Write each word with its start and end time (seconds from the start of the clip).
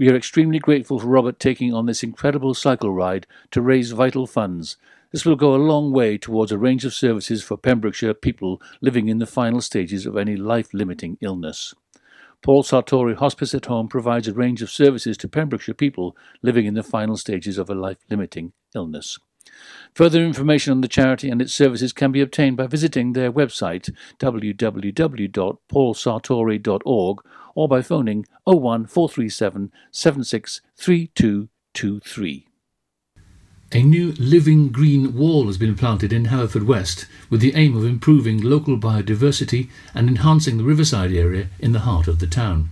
We 0.00 0.08
are 0.08 0.16
extremely 0.16 0.58
grateful 0.58 0.98
for 0.98 1.06
Robert 1.08 1.38
taking 1.38 1.74
on 1.74 1.84
this 1.84 2.02
incredible 2.02 2.54
cycle 2.54 2.90
ride 2.90 3.26
to 3.50 3.60
raise 3.60 3.90
vital 3.90 4.26
funds. 4.26 4.78
This 5.12 5.26
will 5.26 5.36
go 5.36 5.54
a 5.54 5.60
long 5.60 5.92
way 5.92 6.16
towards 6.16 6.50
a 6.50 6.56
range 6.56 6.86
of 6.86 6.94
services 6.94 7.44
for 7.44 7.58
Pembrokeshire 7.58 8.14
people 8.14 8.62
living 8.80 9.08
in 9.08 9.18
the 9.18 9.26
final 9.26 9.60
stages 9.60 10.06
of 10.06 10.16
any 10.16 10.36
life 10.36 10.72
limiting 10.72 11.18
illness. 11.20 11.74
Paul 12.40 12.62
Sartori 12.62 13.14
Hospice 13.14 13.52
at 13.52 13.66
Home 13.66 13.88
provides 13.88 14.26
a 14.26 14.32
range 14.32 14.62
of 14.62 14.70
services 14.70 15.18
to 15.18 15.28
Pembrokeshire 15.28 15.74
people 15.74 16.16
living 16.40 16.64
in 16.64 16.72
the 16.72 16.82
final 16.82 17.18
stages 17.18 17.58
of 17.58 17.68
a 17.68 17.74
life 17.74 17.98
limiting 18.08 18.54
illness. 18.74 19.18
Further 19.94 20.22
information 20.22 20.70
on 20.70 20.80
the 20.80 20.88
charity 20.88 21.28
and 21.28 21.42
its 21.42 21.52
services 21.52 21.92
can 21.92 22.10
be 22.10 22.22
obtained 22.22 22.56
by 22.56 22.66
visiting 22.66 23.12
their 23.12 23.30
website 23.30 23.94
www.paulsartori.org 24.18 27.18
or 27.54 27.68
by 27.68 27.82
phoning 27.82 28.26
01437 28.44 29.70
763223. 29.92 32.46
A 33.72 33.84
new 33.84 34.14
living 34.18 34.70
green 34.70 35.14
wall 35.14 35.46
has 35.46 35.56
been 35.56 35.76
planted 35.76 36.12
in 36.12 36.24
Hereford 36.24 36.64
Haverfordwest 36.64 37.06
with 37.30 37.40
the 37.40 37.54
aim 37.54 37.76
of 37.76 37.84
improving 37.84 38.40
local 38.40 38.76
biodiversity 38.76 39.68
and 39.94 40.08
enhancing 40.08 40.56
the 40.56 40.64
riverside 40.64 41.12
area 41.12 41.46
in 41.60 41.70
the 41.70 41.80
heart 41.80 42.08
of 42.08 42.18
the 42.18 42.26
town. 42.26 42.70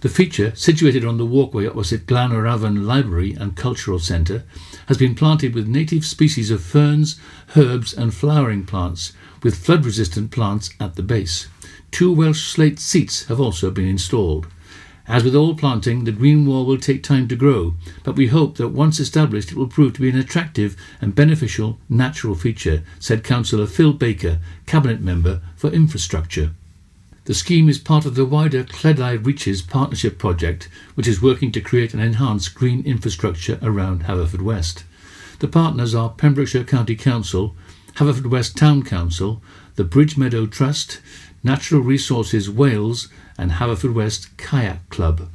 The 0.00 0.08
feature, 0.08 0.54
situated 0.54 1.04
on 1.04 1.18
the 1.18 1.26
walkway 1.26 1.66
opposite 1.66 2.06
Glan-yr-Afon 2.06 2.86
Library 2.86 3.34
and 3.34 3.56
Cultural 3.56 3.98
Centre, 3.98 4.44
has 4.86 4.96
been 4.96 5.14
planted 5.14 5.54
with 5.54 5.68
native 5.68 6.06
species 6.06 6.50
of 6.50 6.62
ferns, 6.62 7.20
herbs, 7.54 7.92
and 7.92 8.14
flowering 8.14 8.64
plants, 8.64 9.12
with 9.42 9.58
flood 9.58 9.84
resistant 9.84 10.30
plants 10.30 10.70
at 10.80 10.94
the 10.94 11.02
base. 11.02 11.48
Two 11.90 12.12
Welsh 12.12 12.46
slate 12.46 12.78
seats 12.78 13.26
have 13.26 13.40
also 13.40 13.70
been 13.70 13.88
installed. 13.88 14.46
As 15.08 15.24
with 15.24 15.34
all 15.34 15.54
planting, 15.54 16.04
the 16.04 16.12
green 16.12 16.44
wall 16.44 16.66
will 16.66 16.76
take 16.76 17.02
time 17.02 17.28
to 17.28 17.36
grow, 17.36 17.74
but 18.04 18.14
we 18.14 18.26
hope 18.26 18.58
that 18.58 18.68
once 18.68 19.00
established 19.00 19.50
it 19.50 19.56
will 19.56 19.66
prove 19.66 19.94
to 19.94 20.02
be 20.02 20.10
an 20.10 20.18
attractive 20.18 20.76
and 21.00 21.14
beneficial 21.14 21.78
natural 21.88 22.34
feature, 22.34 22.82
said 23.00 23.24
Councillor 23.24 23.66
Phil 23.66 23.94
Baker, 23.94 24.38
Cabinet 24.66 25.00
Member 25.00 25.40
for 25.56 25.70
Infrastructure. 25.70 26.50
The 27.24 27.34
scheme 27.34 27.70
is 27.70 27.78
part 27.78 28.04
of 28.04 28.14
the 28.16 28.26
wider 28.26 28.64
Cleddau 28.64 29.24
Reaches 29.24 29.62
Partnership 29.62 30.18
project, 30.18 30.68
which 30.94 31.08
is 31.08 31.22
working 31.22 31.52
to 31.52 31.60
create 31.60 31.94
and 31.94 32.02
enhance 32.02 32.48
green 32.48 32.84
infrastructure 32.84 33.58
around 33.62 34.04
Haverfordwest. 34.04 34.82
The 35.38 35.48
partners 35.48 35.94
are 35.94 36.10
Pembrokeshire 36.10 36.64
County 36.64 36.96
Council, 36.96 37.54
Haverfordwest 37.94 38.56
Town 38.56 38.82
Council, 38.82 39.42
the 39.76 39.84
Bridgemeadow 39.84 40.46
Trust, 40.46 41.00
Natural 41.42 41.80
Resources 41.80 42.50
Wales, 42.50 43.08
and 43.38 43.52
Haverfordwest 43.52 44.36
Kayak 44.36 44.88
Club. 44.88 45.28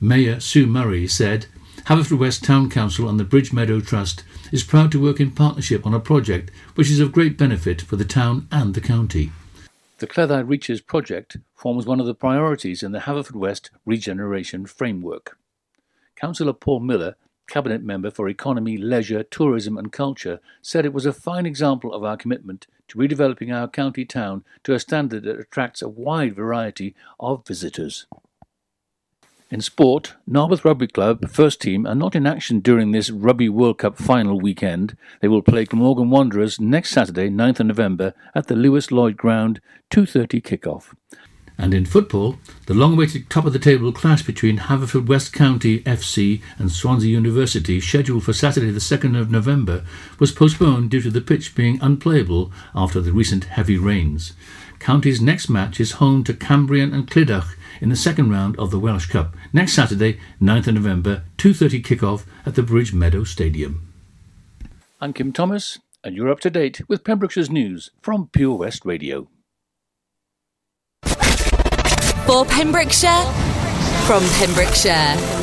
Mayor 0.00 0.40
Sue 0.40 0.66
Murray 0.66 1.06
said, 1.06 1.46
Haverfordwest 1.86 2.44
Town 2.44 2.70
Council 2.70 3.08
and 3.08 3.18
the 3.18 3.24
Bridge 3.24 3.52
Meadow 3.52 3.80
Trust 3.80 4.22
is 4.52 4.62
proud 4.62 4.92
to 4.92 5.02
work 5.02 5.18
in 5.18 5.32
partnership 5.32 5.84
on 5.84 5.94
a 5.94 6.00
project 6.00 6.50
which 6.76 6.90
is 6.90 7.00
of 7.00 7.10
great 7.10 7.36
benefit 7.36 7.82
for 7.82 7.96
the 7.96 8.04
town 8.04 8.46
and 8.52 8.74
the 8.74 8.80
county. 8.80 9.32
The 9.98 10.06
Cleddau 10.06 10.42
Reaches 10.42 10.80
project 10.80 11.38
forms 11.54 11.86
one 11.86 12.00
of 12.00 12.06
the 12.06 12.14
priorities 12.14 12.82
in 12.82 12.92
the 12.92 13.00
Haverfordwest 13.00 13.70
Regeneration 13.84 14.66
Framework. 14.66 15.38
Councillor 16.16 16.52
Paul 16.52 16.80
Miller, 16.80 17.16
Cabinet 17.48 17.82
Member 17.82 18.10
for 18.10 18.28
Economy, 18.28 18.76
Leisure, 18.76 19.22
Tourism 19.22 19.76
and 19.76 19.92
Culture, 19.92 20.40
said 20.60 20.84
it 20.84 20.92
was 20.92 21.06
a 21.06 21.12
fine 21.12 21.46
example 21.46 21.92
of 21.92 22.04
our 22.04 22.16
commitment 22.16 22.66
to 22.92 22.98
redeveloping 22.98 23.54
our 23.54 23.68
county 23.68 24.04
town 24.04 24.44
to 24.64 24.74
a 24.74 24.78
standard 24.78 25.24
that 25.24 25.40
attracts 25.40 25.80
a 25.80 25.88
wide 25.88 26.36
variety 26.36 26.94
of 27.18 27.46
visitors. 27.46 28.06
In 29.50 29.60
sport, 29.60 30.14
Narberth 30.26 30.64
Rugby 30.64 30.86
Club 30.86 31.28
first 31.30 31.60
team 31.60 31.86
are 31.86 31.94
not 31.94 32.14
in 32.14 32.26
action 32.26 32.60
during 32.60 32.92
this 32.92 33.10
Rugby 33.10 33.48
World 33.48 33.78
Cup 33.78 33.98
final 33.98 34.40
weekend. 34.40 34.96
They 35.20 35.28
will 35.28 35.42
play 35.42 35.64
Glamorgan 35.64 36.10
Wanderers 36.10 36.60
next 36.60 36.90
Saturday, 36.90 37.28
9th 37.28 37.60
of 37.60 37.66
November, 37.66 38.14
at 38.34 38.46
the 38.46 38.56
Lewis 38.56 38.90
Lloyd 38.90 39.16
Ground, 39.16 39.60
2.30 39.90 40.42
kick-off. 40.42 40.94
And 41.58 41.74
in 41.74 41.84
football, 41.84 42.38
the 42.66 42.74
long-awaited 42.74 43.28
top-of-the-table 43.30 43.92
clash 43.92 44.22
between 44.22 44.58
Haverfordwest 44.58 45.32
County 45.32 45.80
FC 45.80 46.42
and 46.58 46.72
Swansea 46.72 47.10
University, 47.10 47.80
scheduled 47.80 48.24
for 48.24 48.32
Saturday 48.32 48.70
the 48.70 48.80
2nd 48.80 49.20
of 49.20 49.30
November, 49.30 49.84
was 50.18 50.32
postponed 50.32 50.90
due 50.90 51.02
to 51.02 51.10
the 51.10 51.20
pitch 51.20 51.54
being 51.54 51.78
unplayable 51.82 52.50
after 52.74 53.00
the 53.00 53.12
recent 53.12 53.44
heavy 53.44 53.76
rains. 53.76 54.32
County's 54.78 55.20
next 55.20 55.48
match 55.48 55.78
is 55.78 55.92
home 55.92 56.24
to 56.24 56.34
Cambrian 56.34 56.92
and 56.92 57.08
Clydach 57.08 57.54
in 57.80 57.88
the 57.88 57.96
second 57.96 58.30
round 58.30 58.58
of 58.58 58.70
the 58.70 58.80
Welsh 58.80 59.06
Cup, 59.06 59.34
next 59.52 59.74
Saturday, 59.74 60.18
9th 60.40 60.68
of 60.68 60.74
November, 60.74 61.22
2.30 61.38 61.84
kick-off 61.84 62.26
at 62.44 62.54
the 62.54 62.62
Bridge 62.62 62.92
Meadow 62.92 63.24
Stadium. 63.24 63.92
I'm 65.00 65.12
Kim 65.12 65.32
Thomas, 65.32 65.78
and 66.02 66.16
you're 66.16 66.30
up 66.30 66.40
to 66.40 66.50
date 66.50 66.80
with 66.88 67.04
Pembrokeshire's 67.04 67.50
news 67.50 67.90
from 68.00 68.28
Pure 68.28 68.56
West 68.56 68.84
Radio. 68.84 69.28
For 72.32 72.46
Pembrokeshire, 72.46 73.24
from 74.06 74.26
Pembrokeshire. 74.38 75.42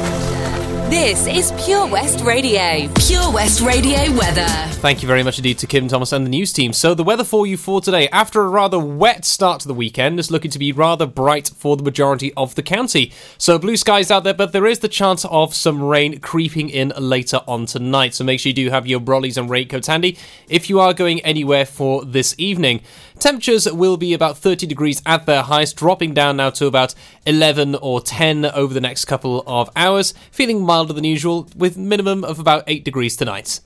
This 0.89 1.27
is 1.27 1.51
Pure 1.63 1.85
West 1.89 2.21
Radio. 2.21 2.91
Pure 2.95 3.31
West 3.31 3.61
Radio 3.61 4.11
weather. 4.17 4.47
Thank 4.81 5.03
you 5.03 5.07
very 5.07 5.21
much 5.21 5.37
indeed 5.37 5.59
to 5.59 5.67
Kim 5.67 5.87
Thomas 5.87 6.11
and 6.13 6.25
the 6.25 6.31
news 6.31 6.51
team. 6.51 6.73
So, 6.73 6.95
the 6.95 7.03
weather 7.03 7.23
for 7.23 7.45
you 7.45 7.57
for 7.57 7.79
today, 7.79 8.09
after 8.09 8.41
a 8.41 8.49
rather 8.49 8.79
wet 8.79 9.23
start 9.23 9.61
to 9.61 9.67
the 9.67 9.73
weekend, 9.75 10.19
is 10.19 10.31
looking 10.31 10.49
to 10.49 10.57
be 10.57 10.71
rather 10.71 11.05
bright 11.05 11.51
for 11.55 11.77
the 11.77 11.83
majority 11.83 12.33
of 12.33 12.55
the 12.55 12.63
county. 12.63 13.13
So, 13.37 13.59
blue 13.59 13.77
skies 13.77 14.09
out 14.09 14.23
there, 14.23 14.33
but 14.33 14.51
there 14.51 14.65
is 14.65 14.79
the 14.79 14.87
chance 14.87 15.25
of 15.25 15.53
some 15.53 15.83
rain 15.83 16.19
creeping 16.21 16.69
in 16.69 16.91
later 16.97 17.41
on 17.47 17.67
tonight. 17.67 18.15
So, 18.15 18.23
make 18.23 18.39
sure 18.39 18.49
you 18.49 18.55
do 18.55 18.71
have 18.71 18.87
your 18.87 18.99
brollies 18.99 19.37
and 19.37 19.47
raincoats 19.47 19.85
handy 19.85 20.17
if 20.47 20.71
you 20.71 20.79
are 20.79 20.95
going 20.95 21.19
anywhere 21.19 21.67
for 21.67 22.03
this 22.03 22.33
evening. 22.39 22.81
Temperatures 23.19 23.69
will 23.69 23.97
be 23.97 24.13
about 24.13 24.37
30 24.37 24.65
degrees 24.65 25.01
at 25.05 25.25
their 25.25 25.41
highest, 25.41 25.75
dropping 25.75 26.13
down 26.13 26.37
now 26.37 26.49
to 26.51 26.67
about 26.67 26.95
11 27.25 27.75
or 27.75 27.99
10 27.99 28.45
over 28.45 28.73
the 28.73 28.79
next 28.79 29.05
couple 29.05 29.43
of 29.45 29.69
hours, 29.75 30.13
feeling 30.31 30.63
milder 30.63 30.93
than 30.93 31.03
usual 31.03 31.45
with 31.53 31.77
minimum 31.77 32.23
of 32.23 32.39
about 32.39 32.63
8 32.65 32.85
degrees 32.85 33.17
tonight. 33.17 33.59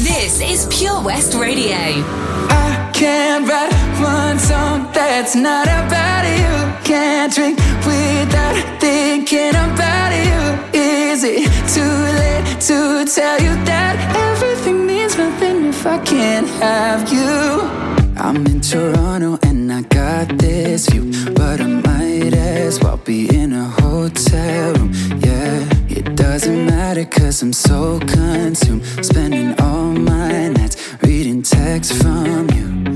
This 0.00 0.40
is 0.40 0.66
Pure 0.74 1.02
West 1.02 1.34
Radio. 1.34 1.76
I 1.76 2.90
can't 2.94 3.46
write 3.46 3.72
one 4.00 4.38
song 4.38 4.90
that's 4.94 5.36
not 5.36 5.66
about 5.66 6.24
you. 6.24 6.84
Can't 6.84 7.32
drink 7.34 7.58
without 7.84 8.80
thinking 8.80 9.50
about 9.50 10.10
you. 10.10 10.80
Is 10.80 11.22
it 11.22 11.44
too 11.68 11.82
late 11.82 12.60
to 12.62 13.04
tell 13.04 13.40
you 13.42 13.54
that 13.66 13.94
everything 14.16 14.86
means 14.86 15.18
nothing 15.18 15.66
if 15.66 15.86
I 15.86 15.98
can't 15.98 16.48
have 16.48 17.12
you? 17.12 18.01
I'm 18.24 18.46
in 18.46 18.60
Toronto 18.60 19.36
and 19.42 19.72
I 19.72 19.82
got 19.82 20.38
this 20.38 20.88
view, 20.88 21.10
but 21.34 21.60
I 21.60 21.66
might 21.66 22.32
as 22.32 22.78
well 22.78 22.96
be 22.96 23.28
in 23.36 23.52
a 23.52 23.64
hotel 23.64 24.74
room. 24.74 24.92
Yeah, 25.18 25.68
it 25.88 26.14
doesn't 26.14 26.66
matter 26.66 27.04
cause 27.04 27.42
I'm 27.42 27.52
so 27.52 27.98
consumed, 27.98 28.84
spending 29.04 29.60
all 29.60 29.90
my 29.90 30.50
nights 30.50 30.76
reading 31.02 31.42
texts 31.42 32.00
from 32.00 32.48
you. 32.50 32.94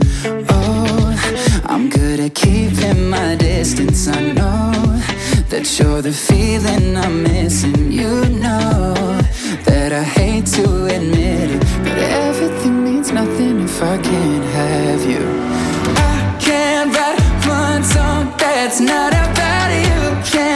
Oh, 0.49 1.61
I'm 1.65 1.91
good 1.91 2.21
at 2.21 2.37
keeping 2.37 3.11
my 3.11 3.35
distance. 3.35 4.07
I 4.07 4.21
know 4.33 4.71
that 5.49 5.77
you're 5.77 6.03
the 6.03 6.13
feeling 6.13 6.97
I'm 6.97 7.25
missing. 7.25 7.91
You 7.91 8.27
know 8.29 8.95
that 9.65 9.93
I 9.93 10.05
hate 10.05 10.47
to 10.55 10.85
admit 10.87 11.51
it, 11.51 11.61
but 11.83 11.99
everything 11.99 12.86
means 13.07 13.13
nothing 13.13 13.61
if 13.61 13.83
I 13.83 13.99
can't 13.99 14.45
have 14.45 15.03
you. 15.05 15.27
I 15.97 16.37
can't 16.41 16.95
write 16.95 17.47
one 17.47 17.85
song 17.85 18.35
that's 18.39 18.81
not 18.81 19.13
about 19.13 19.71
you. 19.71 20.31
Can't 20.31 20.56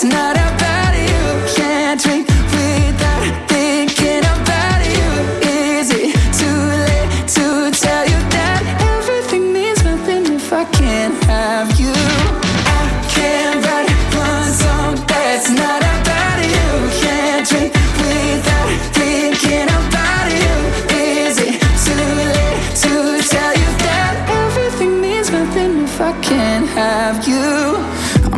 It's 0.00 0.04
not 0.04 0.36
about 0.36 0.94
you. 0.94 1.56
Can't 1.56 2.00
drink 2.00 2.28
without 2.28 3.48
thinking 3.50 4.22
about 4.22 4.80
you. 4.94 5.10
Is 5.42 5.90
it 5.90 6.14
too 6.38 6.58
late 6.86 7.10
to 7.34 7.72
tell 7.74 8.04
you 8.06 8.20
that 8.30 8.62
everything 8.94 9.52
means 9.52 9.82
nothing 9.82 10.34
if 10.36 10.52
I 10.52 10.66
can't 10.66 11.20
have 11.24 11.80
you? 11.80 11.90
I 11.90 13.10
can't 13.10 13.58
write 13.66 13.90
song 14.54 14.94
that's 15.08 15.50
not 15.50 15.82
about 15.82 16.46
you. 16.46 16.68
Can't 17.02 17.44
drink 17.48 17.74
without 17.98 18.70
thinking 18.94 19.66
about 19.66 20.28
you. 20.30 20.54
Is 20.94 21.38
it 21.42 21.58
too 21.82 22.06
late 22.38 22.60
to 22.86 23.18
tell 23.34 23.54
you 23.62 23.70
that 23.82 24.14
everything 24.46 25.00
means 25.00 25.32
nothing 25.32 25.82
if 25.82 26.00
I 26.00 26.12
can't 26.22 26.68
have 26.68 27.26
you? 27.26 27.77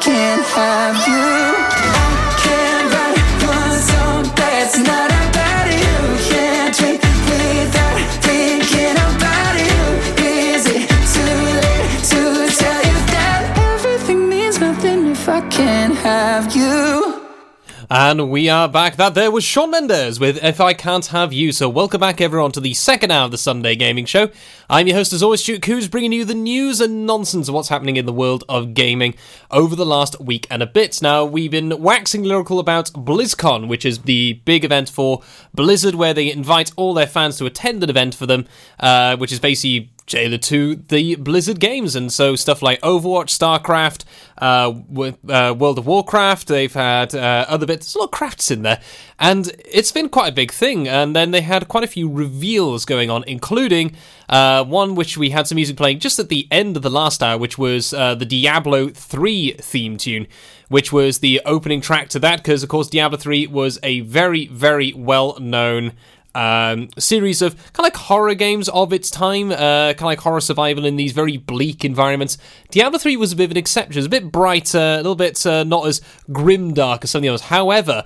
can't 0.00 0.46
have 0.46 1.06
you? 1.08 1.71
And 17.94 18.30
we 18.30 18.48
are 18.48 18.70
back. 18.70 18.96
That 18.96 19.12
there 19.12 19.30
was 19.30 19.44
Shawn 19.44 19.72
Mendes 19.72 20.18
with 20.18 20.42
If 20.42 20.62
I 20.62 20.72
Can't 20.72 21.04
Have 21.08 21.30
You. 21.30 21.52
So 21.52 21.68
welcome 21.68 22.00
back 22.00 22.22
everyone 22.22 22.50
to 22.52 22.60
the 22.60 22.72
second 22.72 23.10
hour 23.10 23.26
of 23.26 23.32
the 23.32 23.36
Sunday 23.36 23.76
Gaming 23.76 24.06
Show. 24.06 24.30
I'm 24.70 24.86
your 24.86 24.96
host 24.96 25.12
as 25.12 25.22
always, 25.22 25.42
Stewart 25.42 25.60
Coos, 25.60 25.88
bringing 25.88 26.10
you 26.10 26.24
the 26.24 26.32
news 26.32 26.80
and 26.80 27.04
nonsense 27.04 27.48
of 27.48 27.54
what's 27.54 27.68
happening 27.68 27.98
in 27.98 28.06
the 28.06 28.12
world 28.14 28.44
of 28.48 28.72
gaming 28.72 29.14
over 29.50 29.76
the 29.76 29.84
last 29.84 30.18
week 30.22 30.46
and 30.50 30.62
a 30.62 30.66
bit. 30.66 31.02
Now, 31.02 31.26
we've 31.26 31.50
been 31.50 31.82
waxing 31.82 32.22
lyrical 32.22 32.58
about 32.58 32.86
BlizzCon, 32.94 33.68
which 33.68 33.84
is 33.84 33.98
the 33.98 34.40
big 34.46 34.64
event 34.64 34.88
for 34.88 35.20
Blizzard 35.52 35.94
where 35.94 36.14
they 36.14 36.32
invite 36.32 36.72
all 36.76 36.94
their 36.94 37.06
fans 37.06 37.36
to 37.36 37.44
attend 37.44 37.84
an 37.84 37.90
event 37.90 38.14
for 38.14 38.24
them, 38.24 38.46
uh, 38.80 39.18
which 39.18 39.32
is 39.32 39.38
basically 39.38 39.90
tailored 40.12 40.42
to 40.42 40.76
the 40.76 41.16
Blizzard 41.16 41.58
games, 41.58 41.96
and 41.96 42.12
so 42.12 42.36
stuff 42.36 42.62
like 42.62 42.80
Overwatch, 42.82 43.30
StarCraft, 43.30 44.04
uh, 44.38 44.72
with, 44.88 45.18
uh, 45.28 45.54
World 45.58 45.78
of 45.78 45.86
Warcraft. 45.86 46.46
They've 46.46 46.72
had 46.72 47.14
uh, 47.14 47.46
other 47.48 47.66
bits. 47.66 47.86
There's 47.86 47.94
a 47.96 47.98
lot 47.98 48.04
of 48.06 48.10
crafts 48.10 48.50
in 48.50 48.62
there, 48.62 48.80
and 49.18 49.50
it's 49.64 49.90
been 49.90 50.08
quite 50.08 50.28
a 50.28 50.34
big 50.34 50.52
thing. 50.52 50.86
And 50.86 51.16
then 51.16 51.30
they 51.30 51.40
had 51.40 51.66
quite 51.66 51.82
a 51.82 51.88
few 51.88 52.08
reveals 52.10 52.84
going 52.84 53.10
on, 53.10 53.24
including 53.26 53.96
uh, 54.28 54.64
one 54.64 54.94
which 54.94 55.16
we 55.16 55.30
had 55.30 55.46
some 55.48 55.56
music 55.56 55.76
playing 55.76 55.98
just 55.98 56.18
at 56.18 56.28
the 56.28 56.46
end 56.50 56.76
of 56.76 56.82
the 56.82 56.90
last 56.90 57.22
hour, 57.22 57.38
which 57.38 57.56
was 57.56 57.92
uh, 57.94 58.14
the 58.14 58.26
Diablo 58.26 58.88
3 58.88 59.52
theme 59.54 59.96
tune. 59.96 60.26
Which 60.68 60.90
was 60.90 61.18
the 61.18 61.42
opening 61.44 61.82
track 61.82 62.08
to 62.10 62.18
that, 62.20 62.38
because 62.38 62.62
of 62.62 62.70
course 62.70 62.88
Diablo 62.88 63.18
3 63.18 63.46
was 63.48 63.78
a 63.82 64.00
very, 64.00 64.46
very 64.46 64.94
well 64.94 65.38
known 65.38 65.92
um, 66.34 66.88
series 66.98 67.42
of 67.42 67.56
kind 67.72 67.80
of 67.80 67.84
like 67.84 67.96
horror 67.96 68.34
games 68.34 68.68
of 68.68 68.92
its 68.92 69.10
time, 69.10 69.52
uh, 69.52 69.56
kind 69.56 70.00
of 70.00 70.04
like 70.04 70.20
horror 70.20 70.40
survival 70.40 70.84
in 70.84 70.96
these 70.96 71.12
very 71.12 71.36
bleak 71.36 71.84
environments. 71.84 72.38
Diablo 72.70 72.98
3 72.98 73.16
was 73.16 73.32
a 73.32 73.36
bit 73.36 73.44
of 73.44 73.50
an 73.52 73.56
exception. 73.56 73.92
It 73.92 74.00
was 74.00 74.06
a 74.06 74.10
bit 74.10 74.32
brighter, 74.32 74.78
a 74.78 74.96
little 74.96 75.14
bit 75.14 75.44
uh, 75.46 75.64
not 75.64 75.86
as 75.86 76.00
grim 76.30 76.74
dark 76.74 77.04
as 77.04 77.10
some 77.10 77.20
of 77.20 77.22
the 77.22 77.28
others. 77.28 77.42
However, 77.42 78.04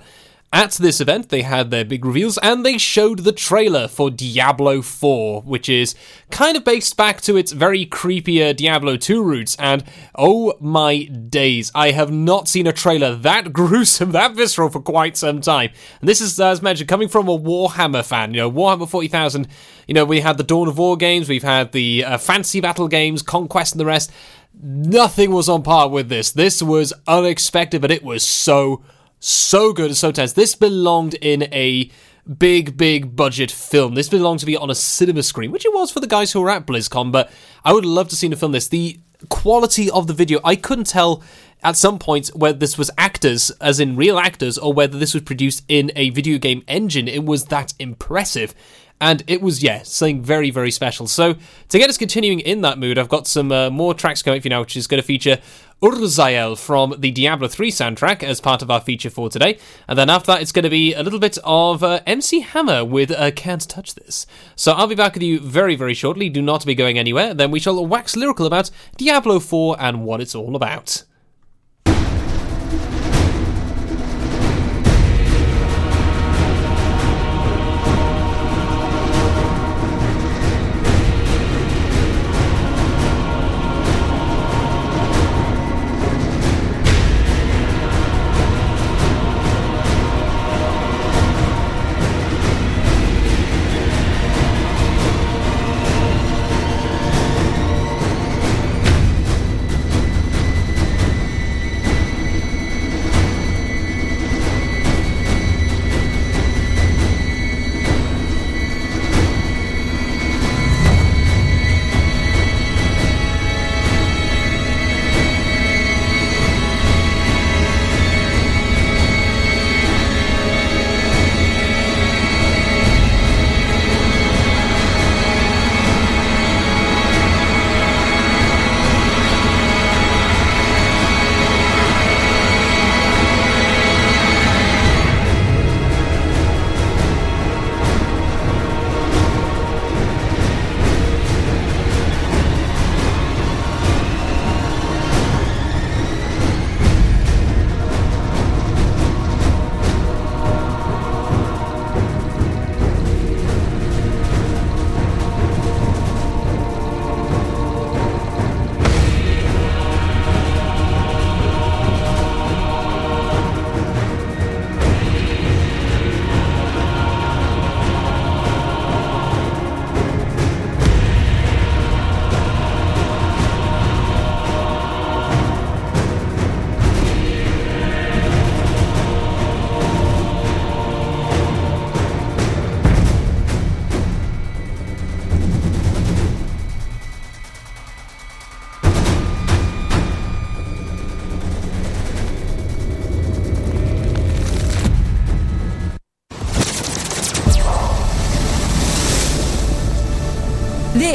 at 0.53 0.71
this 0.71 1.01
event, 1.01 1.27
they 1.27 1.41
had 1.41 1.71
their 1.71 1.83
big 1.83 2.05
reveals 2.05 2.37
and 2.37 2.65
they 2.65 2.77
showed 2.77 3.19
the 3.19 3.33
trailer 3.33 3.87
for 3.87 4.09
Diablo 4.09 4.81
4, 4.81 5.41
which 5.41 5.67
is 5.67 5.93
kind 6.31 6.55
of 6.55 6.63
based 6.63 6.95
back 6.95 7.19
to 7.21 7.35
its 7.35 7.51
very 7.51 7.85
creepier 7.85 8.55
Diablo 8.55 8.95
2 8.95 9.21
roots. 9.21 9.57
And 9.59 9.83
oh 10.15 10.53
my 10.61 11.03
days, 11.03 11.69
I 11.75 11.91
have 11.91 12.11
not 12.11 12.47
seen 12.47 12.65
a 12.65 12.71
trailer 12.71 13.13
that 13.17 13.51
gruesome, 13.53 14.11
that 14.13 14.35
visceral 14.35 14.69
for 14.69 14.79
quite 14.79 15.17
some 15.17 15.41
time. 15.41 15.71
And 15.99 16.07
this 16.07 16.21
is, 16.21 16.39
as 16.39 16.61
mentioned, 16.61 16.87
coming 16.87 17.09
from 17.09 17.27
a 17.27 17.37
Warhammer 17.37 18.05
fan. 18.05 18.33
You 18.33 18.41
know, 18.41 18.51
Warhammer 18.51 18.87
40,000, 18.87 19.49
you 19.85 19.93
know, 19.93 20.05
we 20.05 20.21
had 20.21 20.37
the 20.37 20.43
Dawn 20.43 20.69
of 20.69 20.77
War 20.77 20.95
games, 20.95 21.27
we've 21.27 21.43
had 21.43 21.73
the 21.73 22.05
uh, 22.05 22.17
Fantasy 22.17 22.61
Battle 22.61 22.87
games, 22.87 23.21
Conquest, 23.21 23.73
and 23.73 23.81
the 23.81 23.85
rest. 23.85 24.11
Nothing 24.59 25.31
was 25.31 25.49
on 25.49 25.61
par 25.61 25.89
with 25.89 26.07
this. 26.07 26.31
This 26.31 26.63
was 26.63 26.93
unexpected, 27.05 27.81
but 27.81 27.91
it 27.91 28.01
was 28.01 28.23
so 28.23 28.81
so 29.19 29.73
good 29.73 29.87
and 29.87 29.97
so 29.97 30.11
tense. 30.11 30.33
This 30.33 30.55
belonged 30.55 31.15
in 31.15 31.43
a 31.53 31.89
big, 32.37 32.77
big 32.77 33.15
budget 33.15 33.51
film. 33.51 33.95
This 33.95 34.09
belonged 34.09 34.39
to 34.41 34.45
be 34.45 34.57
on 34.57 34.69
a 34.69 34.75
cinema 34.75 35.23
screen, 35.23 35.51
which 35.51 35.65
it 35.65 35.73
was 35.73 35.91
for 35.91 35.99
the 35.99 36.07
guys 36.07 36.31
who 36.31 36.41
were 36.41 36.49
at 36.49 36.65
BlizzCon, 36.65 37.11
but 37.11 37.31
I 37.63 37.73
would 37.73 37.85
love 37.85 38.09
to 38.09 38.15
see 38.15 38.31
a 38.31 38.35
film 38.35 38.51
this. 38.51 38.67
The 38.67 38.99
quality 39.29 39.89
of 39.89 40.07
the 40.07 40.13
video, 40.13 40.39
I 40.43 40.55
couldn't 40.55 40.87
tell 40.87 41.23
at 41.63 41.75
some 41.75 41.97
point 41.97 42.27
whether 42.35 42.57
this 42.57 42.77
was 42.77 42.91
actors, 42.97 43.49
as 43.61 43.79
in 43.79 43.95
real 43.95 44.19
actors, 44.19 44.57
or 44.57 44.73
whether 44.73 44.97
this 44.97 45.13
was 45.13 45.23
produced 45.23 45.63
in 45.67 45.91
a 45.95 46.11
video 46.11 46.37
game 46.37 46.63
engine. 46.67 47.07
It 47.07 47.25
was 47.25 47.45
that 47.45 47.73
impressive. 47.79 48.53
And 48.99 49.23
it 49.27 49.43
was, 49.43 49.61
yeah, 49.61 49.83
something 49.83 50.23
very, 50.23 50.49
very 50.49 50.71
special. 50.71 51.05
So, 51.05 51.35
to 51.69 51.77
get 51.77 51.87
us 51.87 51.99
continuing 51.99 52.39
in 52.39 52.61
that 52.61 52.79
mood, 52.79 52.97
I've 52.97 53.09
got 53.09 53.27
some 53.27 53.51
uh, 53.51 53.69
more 53.69 53.93
tracks 53.93 54.23
coming 54.23 54.41
for 54.41 54.47
you 54.47 54.49
now, 54.49 54.61
which 54.61 54.75
is 54.75 54.87
going 54.87 54.99
to 54.99 55.05
feature 55.05 55.37
Urzael 55.81 56.57
from 56.57 56.95
the 56.97 57.11
Diablo 57.11 57.47
3 57.47 57.69
soundtrack 57.69 58.23
as 58.23 58.41
part 58.41 58.63
of 58.63 58.71
our 58.71 58.81
feature 58.81 59.11
for 59.11 59.29
today. 59.29 59.59
And 59.87 59.97
then 59.97 60.09
after 60.09 60.31
that, 60.31 60.41
it's 60.41 60.51
going 60.51 60.63
to 60.63 60.71
be 60.71 60.95
a 60.95 61.03
little 61.03 61.19
bit 61.19 61.37
of 61.43 61.83
uh, 61.83 61.99
MC 62.07 62.39
Hammer 62.39 62.83
with 62.83 63.11
uh, 63.11 63.29
Can't 63.29 63.67
Touch 63.69 63.93
This. 63.93 64.25
So 64.55 64.71
I'll 64.71 64.87
be 64.87 64.95
back 64.95 65.13
with 65.13 65.21
you 65.21 65.39
very, 65.39 65.75
very 65.75 65.93
shortly. 65.93 66.29
Do 66.29 66.41
not 66.41 66.65
be 66.65 66.73
going 66.73 66.97
anywhere. 66.97 67.35
Then 67.35 67.51
we 67.51 67.59
shall 67.59 67.85
wax 67.85 68.15
lyrical 68.15 68.47
about 68.47 68.71
Diablo 68.97 69.39
4 69.39 69.77
and 69.79 70.03
what 70.03 70.19
it's 70.19 70.33
all 70.33 70.55
about. 70.55 71.03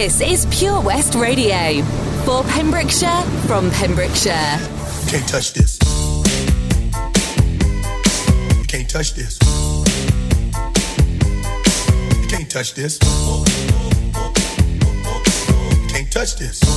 This 0.03 0.21
is 0.21 0.47
Pure 0.51 0.81
West 0.81 1.15
Radio 1.15 1.81
for 2.25 2.43
Pembrokeshire 2.43 3.23
from 3.47 3.71
Pembrokeshire. 3.71 4.59
Can't 5.07 5.29
touch 5.29 5.53
this. 5.53 5.79
You 8.59 8.65
can't 8.65 8.91
touch 8.91 9.15
this. 9.15 9.39
You 12.21 12.27
can't 12.27 12.51
touch 12.51 12.75
this. 12.75 12.99
You 13.01 13.45
can't 15.87 16.11
touch 16.11 16.35
this. 16.35 16.72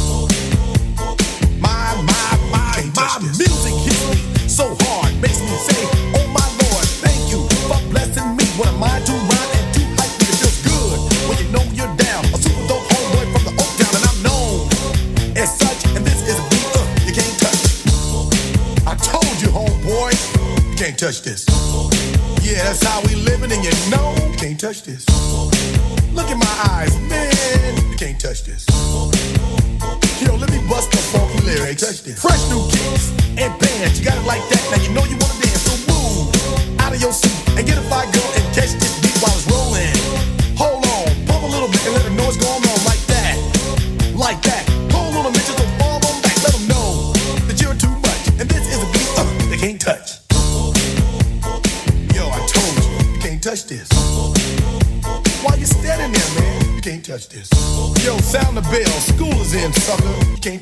Can't 20.95 21.13
touch 21.13 21.23
this. 21.23 21.45
Yeah, 22.41 22.63
that's 22.63 22.81
how 22.83 23.01
we 23.03 23.15
living, 23.15 23.51
and 23.51 23.59
you 23.59 23.71
know 23.91 24.15
you 24.31 24.37
can't 24.37 24.57
touch 24.57 24.83
this. 24.83 25.03
Look 26.13 26.31
in 26.31 26.39
my 26.39 26.55
eyes, 26.71 26.95
man, 27.09 27.75
you 27.91 27.97
can't 27.97 28.17
touch 28.17 28.45
this. 28.45 28.65
Yo, 30.23 30.35
let 30.37 30.49
me 30.51 30.63
bust 30.69 30.91
the 30.91 30.97
funky 31.11 31.43
lyrics. 31.43 31.83
Fresh 32.21 32.47
new 32.47 32.63
kicks 32.71 33.11
and 33.35 33.51
bands, 33.59 33.99
you 33.99 34.05
got 34.05 34.15
it 34.15 34.25
like 34.25 34.47
that. 34.47 34.63
Now 34.71 34.84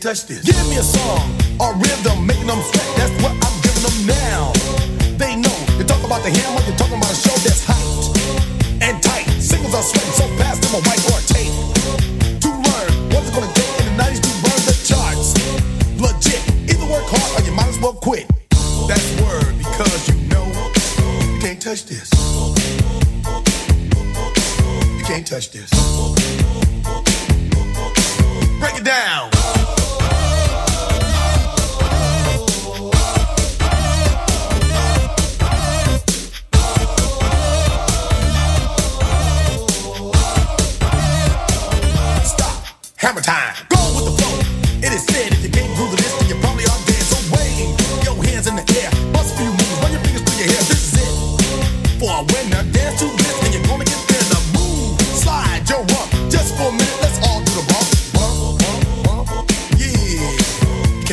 touch 0.03 0.25
this. 0.25 0.43
Give 0.43 0.69
me 0.69 0.75
a 0.75 0.83
song 0.83 1.42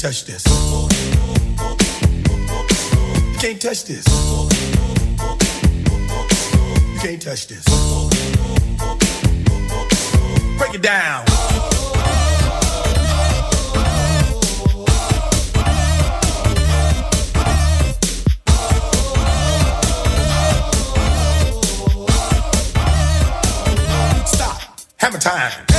Can't 0.00 0.14
touch 0.14 0.24
this. 0.24 0.46
You 3.32 3.38
can't 3.38 3.60
touch 3.60 3.84
this. 3.84 4.06
You 6.94 7.00
can't 7.00 7.20
touch 7.20 7.46
this. 7.48 7.64
Break 10.56 10.74
it 10.74 10.82
down. 10.82 11.26
Stop. 24.26 24.80
Hammer 24.96 25.18
time. 25.18 25.50
Time 25.50 25.69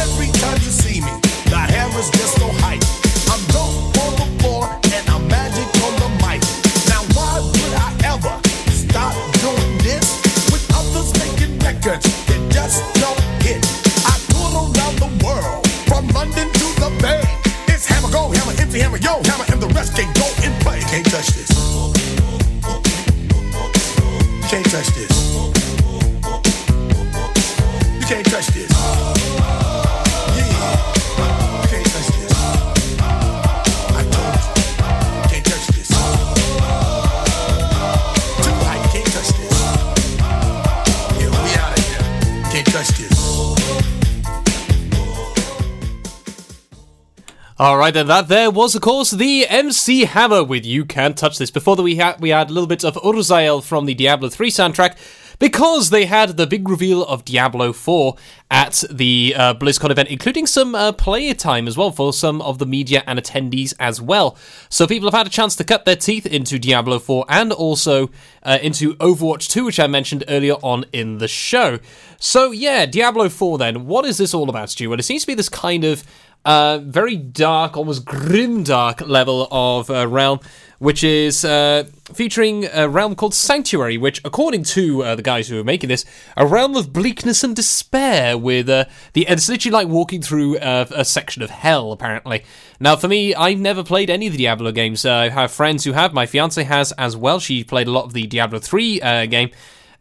All 47.59 47.77
right, 47.77 47.93
then 47.93 48.07
that 48.07 48.27
there 48.27 48.49
was, 48.49 48.75
of 48.75 48.81
course, 48.81 49.11
the 49.11 49.45
MC 49.47 50.05
Hammer 50.05 50.43
with 50.43 50.65
"You 50.65 50.85
Can't 50.85 51.17
Touch 51.17 51.37
This." 51.37 51.51
Before 51.51 51.75
that, 51.75 51.83
we 51.83 51.97
had 51.97 52.21
we 52.21 52.29
had 52.29 52.49
a 52.49 52.53
little 52.53 52.67
bit 52.67 52.85
of 52.85 52.95
Urzael 52.95 53.61
from 53.61 53.85
the 53.85 53.93
Diablo 53.93 54.29
3 54.29 54.49
soundtrack 54.49 54.95
because 55.41 55.89
they 55.89 56.05
had 56.05 56.37
the 56.37 56.45
big 56.45 56.69
reveal 56.69 57.03
of 57.03 57.25
Diablo 57.25 57.73
4 57.73 58.15
at 58.51 58.83
the 58.91 59.33
uh, 59.35 59.55
BlizzCon 59.55 59.89
event, 59.89 60.09
including 60.09 60.45
some 60.45 60.75
uh, 60.75 60.91
player 60.91 61.33
time 61.33 61.67
as 61.67 61.75
well 61.75 61.91
for 61.91 62.13
some 62.13 62.43
of 62.43 62.59
the 62.59 62.65
media 62.67 63.03
and 63.07 63.17
attendees 63.17 63.73
as 63.79 63.99
well. 63.99 64.37
So 64.69 64.85
people 64.85 65.07
have 65.09 65.17
had 65.17 65.25
a 65.25 65.31
chance 65.31 65.55
to 65.55 65.63
cut 65.63 65.83
their 65.83 65.95
teeth 65.95 66.27
into 66.27 66.59
Diablo 66.59 66.99
4 66.99 67.25
and 67.27 67.51
also 67.51 68.11
uh, 68.43 68.59
into 68.61 68.93
Overwatch 68.97 69.49
2, 69.49 69.65
which 69.65 69.79
I 69.79 69.87
mentioned 69.87 70.23
earlier 70.27 70.57
on 70.61 70.85
in 70.93 71.17
the 71.17 71.27
show. 71.27 71.79
So 72.19 72.51
yeah, 72.51 72.85
Diablo 72.85 73.27
4 73.27 73.57
then, 73.57 73.87
what 73.87 74.05
is 74.05 74.19
this 74.19 74.35
all 74.35 74.47
about, 74.47 74.69
Stu? 74.69 74.91
Well, 74.91 74.99
it 74.99 75.03
seems 75.03 75.23
to 75.23 75.27
be 75.27 75.33
this 75.33 75.49
kind 75.49 75.83
of 75.83 76.03
uh, 76.45 76.79
very 76.83 77.15
dark, 77.15 77.77
almost 77.77 78.05
grim 78.05 78.63
dark 78.63 79.01
level 79.01 79.47
of 79.51 79.89
uh, 79.89 80.07
realm, 80.07 80.39
which 80.79 81.03
is 81.03 81.45
uh, 81.45 81.83
featuring 82.13 82.67
a 82.73 82.89
realm 82.89 83.15
called 83.15 83.35
Sanctuary, 83.35 83.97
which, 83.97 84.19
according 84.25 84.63
to 84.63 85.03
uh, 85.03 85.15
the 85.15 85.21
guys 85.21 85.47
who 85.47 85.59
are 85.59 85.63
making 85.63 85.89
this, 85.89 86.03
a 86.35 86.45
realm 86.45 86.75
of 86.75 86.91
bleakness 86.91 87.43
and 87.43 87.55
despair. 87.55 88.37
With 88.37 88.67
uh, 88.69 88.85
the 89.13 89.27
it's 89.27 89.47
literally 89.47 89.73
like 89.73 89.87
walking 89.87 90.21
through 90.21 90.57
uh, 90.57 90.87
a 90.95 91.05
section 91.05 91.43
of 91.43 91.51
hell. 91.51 91.91
Apparently, 91.91 92.43
now 92.79 92.95
for 92.95 93.07
me, 93.07 93.35
I've 93.35 93.59
never 93.59 93.83
played 93.83 94.09
any 94.09 94.25
of 94.25 94.33
the 94.33 94.39
Diablo 94.39 94.71
games. 94.71 95.05
Uh, 95.05 95.13
I 95.13 95.29
have 95.29 95.51
friends 95.51 95.83
who 95.83 95.91
have. 95.91 96.13
My 96.13 96.25
fiance 96.25 96.63
has 96.63 96.91
as 96.93 97.15
well. 97.15 97.39
She 97.39 97.63
played 97.63 97.87
a 97.87 97.91
lot 97.91 98.05
of 98.05 98.13
the 98.13 98.25
Diablo 98.25 98.59
three 98.59 98.99
game. 98.99 99.51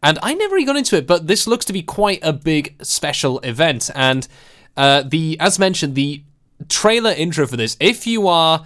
And 0.02 0.18
I 0.22 0.32
never 0.32 0.54
really 0.54 0.64
got 0.64 0.76
into 0.76 0.96
it, 0.96 1.06
but 1.06 1.26
this 1.26 1.46
looks 1.46 1.66
to 1.66 1.74
be 1.74 1.82
quite 1.82 2.20
a 2.22 2.32
big 2.32 2.74
special 2.82 3.38
event. 3.40 3.90
And 3.94 4.26
uh, 4.74 5.02
the, 5.02 5.36
as 5.38 5.58
mentioned, 5.58 5.94
the 5.94 6.22
trailer 6.68 7.10
intro 7.10 7.46
for 7.46 7.56
this. 7.56 7.76
If 7.80 8.06
you 8.06 8.28
are, 8.28 8.64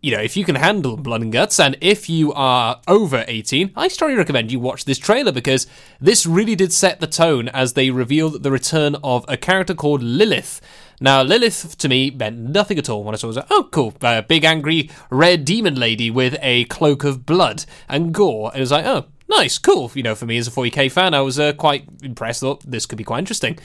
you 0.00 0.14
know, 0.14 0.22
if 0.22 0.36
you 0.36 0.44
can 0.44 0.54
handle 0.54 0.96
blood 0.96 1.22
and 1.22 1.32
guts, 1.32 1.58
and 1.58 1.76
if 1.80 2.08
you 2.08 2.32
are 2.32 2.80
over 2.86 3.24
18, 3.26 3.72
I 3.76 3.88
strongly 3.88 4.16
recommend 4.16 4.52
you 4.52 4.60
watch 4.60 4.84
this 4.84 4.98
trailer 4.98 5.32
because 5.32 5.66
this 6.00 6.26
really 6.26 6.54
did 6.54 6.72
set 6.72 7.00
the 7.00 7.06
tone 7.06 7.48
as 7.48 7.72
they 7.72 7.90
revealed 7.90 8.42
the 8.42 8.50
return 8.50 8.96
of 9.02 9.24
a 9.28 9.36
character 9.36 9.74
called 9.74 10.02
Lilith. 10.02 10.60
Now, 11.00 11.22
Lilith 11.22 11.76
to 11.78 11.88
me 11.88 12.10
meant 12.10 12.38
nothing 12.38 12.78
at 12.78 12.88
all 12.88 13.04
when 13.04 13.14
I 13.14 13.18
saw 13.18 13.30
it. 13.30 13.44
Oh, 13.50 13.68
cool, 13.70 13.94
a 14.00 14.22
big 14.22 14.44
angry 14.44 14.90
red 15.10 15.44
demon 15.44 15.74
lady 15.74 16.10
with 16.10 16.38
a 16.40 16.64
cloak 16.64 17.04
of 17.04 17.26
blood 17.26 17.64
and 17.88 18.14
gore. 18.14 18.50
And 18.50 18.58
it 18.58 18.60
was 18.60 18.72
like, 18.72 18.86
oh, 18.86 19.06
nice, 19.28 19.58
cool. 19.58 19.90
You 19.94 20.02
know, 20.02 20.14
for 20.14 20.26
me 20.26 20.38
as 20.38 20.48
a 20.48 20.50
40k 20.50 20.90
fan, 20.90 21.14
I 21.14 21.20
was 21.20 21.38
uh, 21.38 21.52
quite 21.52 21.86
impressed. 22.02 22.40
Thought 22.40 22.62
this 22.70 22.86
could 22.86 22.98
be 22.98 23.04
quite 23.04 23.18
interesting. 23.18 23.58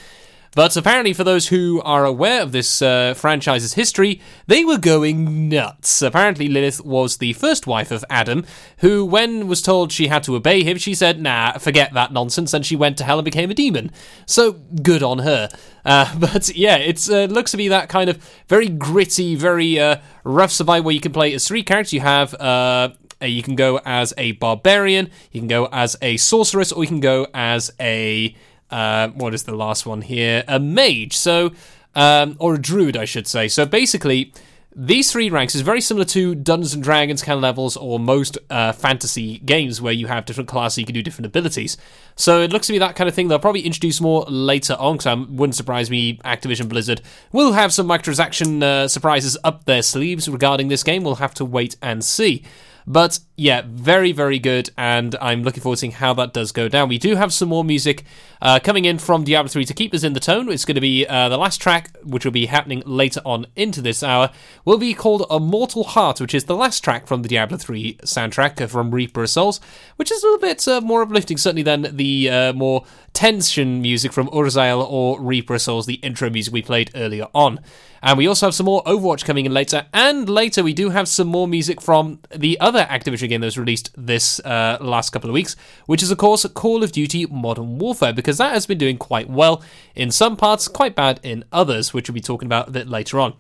But 0.54 0.76
apparently, 0.76 1.14
for 1.14 1.24
those 1.24 1.48
who 1.48 1.82
are 1.84 2.04
aware 2.04 2.42
of 2.42 2.52
this 2.52 2.82
uh, 2.82 3.14
franchise's 3.14 3.76
history, 3.76 4.20
they 4.48 4.66
were 4.66 4.78
going 4.78 5.48
nuts. 5.48 6.02
Apparently, 6.02 6.50
Lilith 6.50 6.84
was 6.84 7.18
the 7.18 7.32
first 7.34 7.68
wife 7.68 7.90
of 7.90 8.04
Adam, 8.10 8.46
who, 8.80 9.06
when 9.06 9.48
was 9.48 9.62
told 9.62 9.94
she 9.94 10.08
had 10.08 10.24
to 10.24 10.36
obey 10.36 10.64
him, 10.64 10.78
she 10.78 10.94
said, 10.94 11.22
nah, 11.22 11.58
forget 11.58 11.94
that 11.94 12.12
nonsense, 12.12 12.54
and 12.54 12.66
she 12.66 12.76
went 12.76 12.98
to 12.98 13.06
hell 13.06 13.18
and 13.18 13.26
became 13.26 13.50
a 13.50 13.54
demon. 13.54 13.92
So, 14.26 14.52
good 14.52 15.04
on 15.04 15.20
her. 15.20 15.50
Uh, 15.86 16.14
but 16.20 16.54
yeah, 16.54 16.76
it 16.76 17.10
uh, 17.10 17.26
looks 17.26 17.52
to 17.52 17.58
be 17.58 17.70
that 17.70 17.88
kind 17.88 18.10
of 18.10 18.22
very 18.50 18.68
gritty, 18.68 19.36
very 19.36 19.80
uh, 19.80 19.98
rough 20.26 20.52
survival 20.52 20.88
where 20.88 20.96
you 20.96 21.02
can 21.02 21.14
play 21.14 21.34
as 21.34 21.48
three 21.48 21.64
characters. 21.64 21.94
You 21.94 22.02
have 22.02 22.34
uh, 22.34 22.90
you 23.22 23.44
can 23.44 23.56
go 23.56 23.80
as 23.86 24.14
a 24.18 24.34
barbarian, 24.34 25.12
you 25.32 25.40
can 25.40 25.48
go 25.48 25.70
as 25.72 25.96
a 26.02 26.18
sorceress, 26.18 26.72
or 26.72 26.84
you 26.84 26.88
can 26.88 27.00
go 27.00 27.28
as 27.34 27.72
a 27.80 28.36
uh, 28.72 29.10
what 29.10 29.34
is 29.34 29.44
the 29.44 29.56
last 29.56 29.86
one 29.86 30.02
here? 30.02 30.44
A 30.48 30.60
mage. 30.60 31.18
So, 31.18 31.52
um, 31.96 32.36
or 32.40 32.56
a 32.56 32.62
druid, 32.62 32.98
I 32.98 33.06
should 33.06 33.28
say. 33.28 33.48
So 33.48 33.66
basically, 33.66 34.34
these 34.74 35.12
three 35.12 35.30
ranks 35.30 35.54
is 35.54 35.62
very 35.62 35.82
similar 35.82 36.06
to 36.06 36.34
Dungeons 36.34 36.74
and 36.74 36.82
Dragons 36.82 37.22
kind 37.22 37.36
of 37.36 37.44
levels 37.44 37.76
or 37.76 38.00
most 38.00 38.38
uh, 38.50 38.72
fantasy 38.72 39.40
games 39.40 39.82
where 39.82 39.92
you 39.92 40.08
have 40.08 40.24
different 40.24 40.48
classes, 40.48 40.78
you 40.78 40.86
can 40.86 40.94
do 40.94 41.04
different 41.04 41.26
abilities. 41.26 41.76
So 42.16 42.42
it 42.42 42.54
looks 42.54 42.68
to 42.68 42.74
be 42.74 42.80
that 42.80 42.96
kind 42.96 43.10
of 43.10 43.14
thing. 43.14 43.28
They'll 43.28 43.40
probably 43.40 43.66
introduce 43.66 44.00
more 44.00 44.24
later 44.30 44.78
on, 44.80 44.96
because 44.96 45.20
it 45.20 45.30
wouldn't 45.30 45.56
surprise 45.56 45.92
me. 45.92 46.18
Activision 46.20 46.70
Blizzard 46.70 47.02
will 47.34 47.52
have 47.52 47.74
some 47.74 47.86
microtransaction 47.86 48.64
uh, 48.64 48.88
surprises 48.88 49.38
up 49.44 49.66
their 49.66 49.82
sleeves 49.82 50.30
regarding 50.30 50.70
this 50.70 50.84
game. 50.84 51.04
We'll 51.04 51.16
have 51.16 51.34
to 51.36 51.46
wait 51.46 51.76
and 51.82 52.02
see. 52.02 52.46
But 52.88 53.20
yeah, 53.36 53.64
very, 53.66 54.12
very 54.12 54.40
good, 54.40 54.70
and 54.78 55.16
I'm 55.22 55.44
looking 55.44 55.62
forward 55.62 55.76
to 55.76 55.80
seeing 55.82 55.92
how 55.92 56.14
that 56.16 56.34
does 56.34 56.52
go 56.52 56.68
down. 56.68 56.90
We 56.90 56.98
do 56.98 57.16
have 57.16 57.34
some 57.34 57.50
more 57.50 57.64
music 57.64 58.06
uh, 58.42 58.60
coming 58.60 58.86
in 58.86 58.98
from 58.98 59.24
Diablo 59.24 59.50
3 59.50 59.66
to 59.66 59.74
keep 59.74 59.94
us 59.94 60.04
in 60.04 60.14
the 60.14 60.20
tone. 60.20 60.50
It's 60.50 60.66
going 60.66 60.76
to 60.76 60.82
be 60.82 61.06
uh, 61.06 61.30
the 61.30 61.38
last 61.38 61.62
track, 61.62 61.96
which 62.04 62.26
will 62.26 62.32
be 62.32 62.48
happening 62.48 62.82
later 62.86 63.22
on 63.24 63.46
into 63.56 63.82
this 63.82 64.02
hour, 64.02 64.32
will 64.66 64.78
be 64.78 64.94
called 64.94 65.26
A 65.30 65.40
Mortal 65.40 65.84
Heart, 65.84 66.20
which 66.20 66.34
is 66.34 66.46
the 66.46 66.56
last 66.56 66.84
track 66.84 67.08
from 67.08 67.22
the 67.22 67.30
Diablo 67.30 67.58
3 67.58 67.98
soundtrack 68.04 68.70
from 68.70 68.92
Reaper 68.92 69.24
of 69.24 69.30
Souls, 69.30 69.60
which 69.98 70.12
is 70.12 70.24
a 70.24 70.26
little 70.26 70.40
bit 70.40 70.68
uh, 70.68 70.82
more 70.82 71.04
uplifting, 71.04 71.38
certainly, 71.38 71.64
than 71.64 71.96
the 71.96 72.30
uh, 72.30 72.54
more 72.54 72.84
tension 73.14 73.82
music 73.82 74.14
from 74.14 74.28
Urzael 74.30 74.90
or 74.90 75.20
Reaper 75.22 75.56
of 75.56 75.62
Souls, 75.62 75.86
the 75.86 75.96
intro 75.96 76.30
music 76.30 76.54
we 76.54 76.62
played 76.62 76.92
earlier 76.96 77.28
on. 77.34 77.60
And 78.04 78.18
we 78.18 78.28
also 78.28 78.48
have 78.48 78.56
some 78.56 78.66
more 78.66 78.84
Overwatch 78.84 79.26
coming 79.26 79.46
in 79.46 79.54
later. 79.54 79.86
And 79.94 80.28
later, 80.28 80.64
we 80.64 80.74
do 80.74 80.90
have 80.90 81.08
some 81.08 81.28
more 81.28 81.48
music 81.48 81.80
from 81.80 82.20
the 82.36 82.60
other 82.60 82.86
Activision 82.86 83.30
game 83.30 83.42
that 83.42 83.48
was 83.48 83.60
released 83.60 83.92
this 83.96 84.40
uh, 84.40 84.80
last 84.82 85.12
couple 85.12 85.30
of 85.30 85.36
weeks, 85.36 85.56
which 85.86 86.02
is, 86.02 86.10
of 86.10 86.18
course, 86.18 86.46
Call 86.56 86.84
of 86.84 86.92
Duty 86.92 87.28
Modern 87.28 87.78
Warfare, 87.78 88.12
because 88.12 88.31
that 88.38 88.54
has 88.54 88.66
been 88.66 88.78
doing 88.78 88.98
quite 88.98 89.30
well 89.30 89.64
in 89.96 90.12
some 90.12 90.38
parts, 90.38 90.68
quite 90.68 90.96
bad 90.96 91.20
in 91.24 91.44
others, 91.52 91.94
which 91.94 92.10
we'll 92.10 92.16
be 92.16 92.22
talking 92.22 92.48
about 92.48 92.68
a 92.68 92.72
bit 92.72 92.88
later 92.88 93.20
on. 93.20 93.34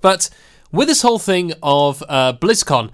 But 0.00 0.30
with 0.70 0.88
this 0.88 1.02
whole 1.02 1.18
thing 1.18 1.52
of 1.62 2.02
uh, 2.08 2.34
BlizzCon, 2.34 2.90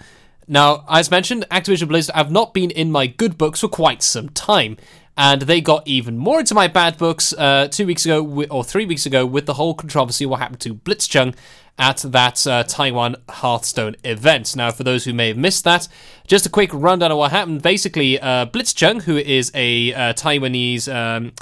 now, 0.51 0.85
as 0.89 1.11
mentioned, 1.11 1.45
Activision 1.51 1.89
Blizzard 1.89 2.15
have 2.15 2.31
not 2.31 2.55
been 2.55 2.71
in 2.71 2.91
my 2.91 3.07
good 3.07 3.37
books 3.37 3.61
for 3.61 3.69
quite 3.69 4.03
some 4.03 4.31
time 4.31 4.79
and 5.19 5.43
they 5.43 5.61
got 5.61 5.87
even 5.87 6.17
more 6.17 6.39
into 6.39 6.55
my 6.55 6.69
bad 6.69 6.97
books 6.97 7.35
uh, 7.37 7.67
two 7.69 7.85
weeks 7.85 8.05
ago 8.07 8.47
or 8.51 8.63
three 8.63 8.87
weeks 8.87 9.05
ago 9.05 9.27
with 9.27 9.47
the 9.47 9.55
whole 9.55 9.75
controversy 9.75 10.25
what 10.25 10.39
happened 10.39 10.61
to 10.61 10.77
Blitzchung 10.77 11.35
at 11.77 11.99
that 11.99 12.47
uh, 12.47 12.63
Taiwan 12.63 13.17
Hearthstone 13.29 13.97
event. 14.05 14.55
Now, 14.55 14.71
for 14.71 14.85
those 14.85 15.05
who 15.05 15.13
may 15.13 15.29
have 15.29 15.37
missed 15.37 15.65
that, 15.65 15.89
just 16.29 16.47
a 16.47 16.49
quick 16.49 16.71
rundown 16.73 17.11
of 17.11 17.19
what 17.19 17.33
happened. 17.33 17.63
Basically, 17.63 18.21
uh, 18.21 18.47
Blitzchung, 18.47 19.03
who 19.03 19.17
is 19.17 19.51
a 19.55 19.93
uh, 19.93 20.13
Taiwanese 20.13 20.93
um, 20.93 21.33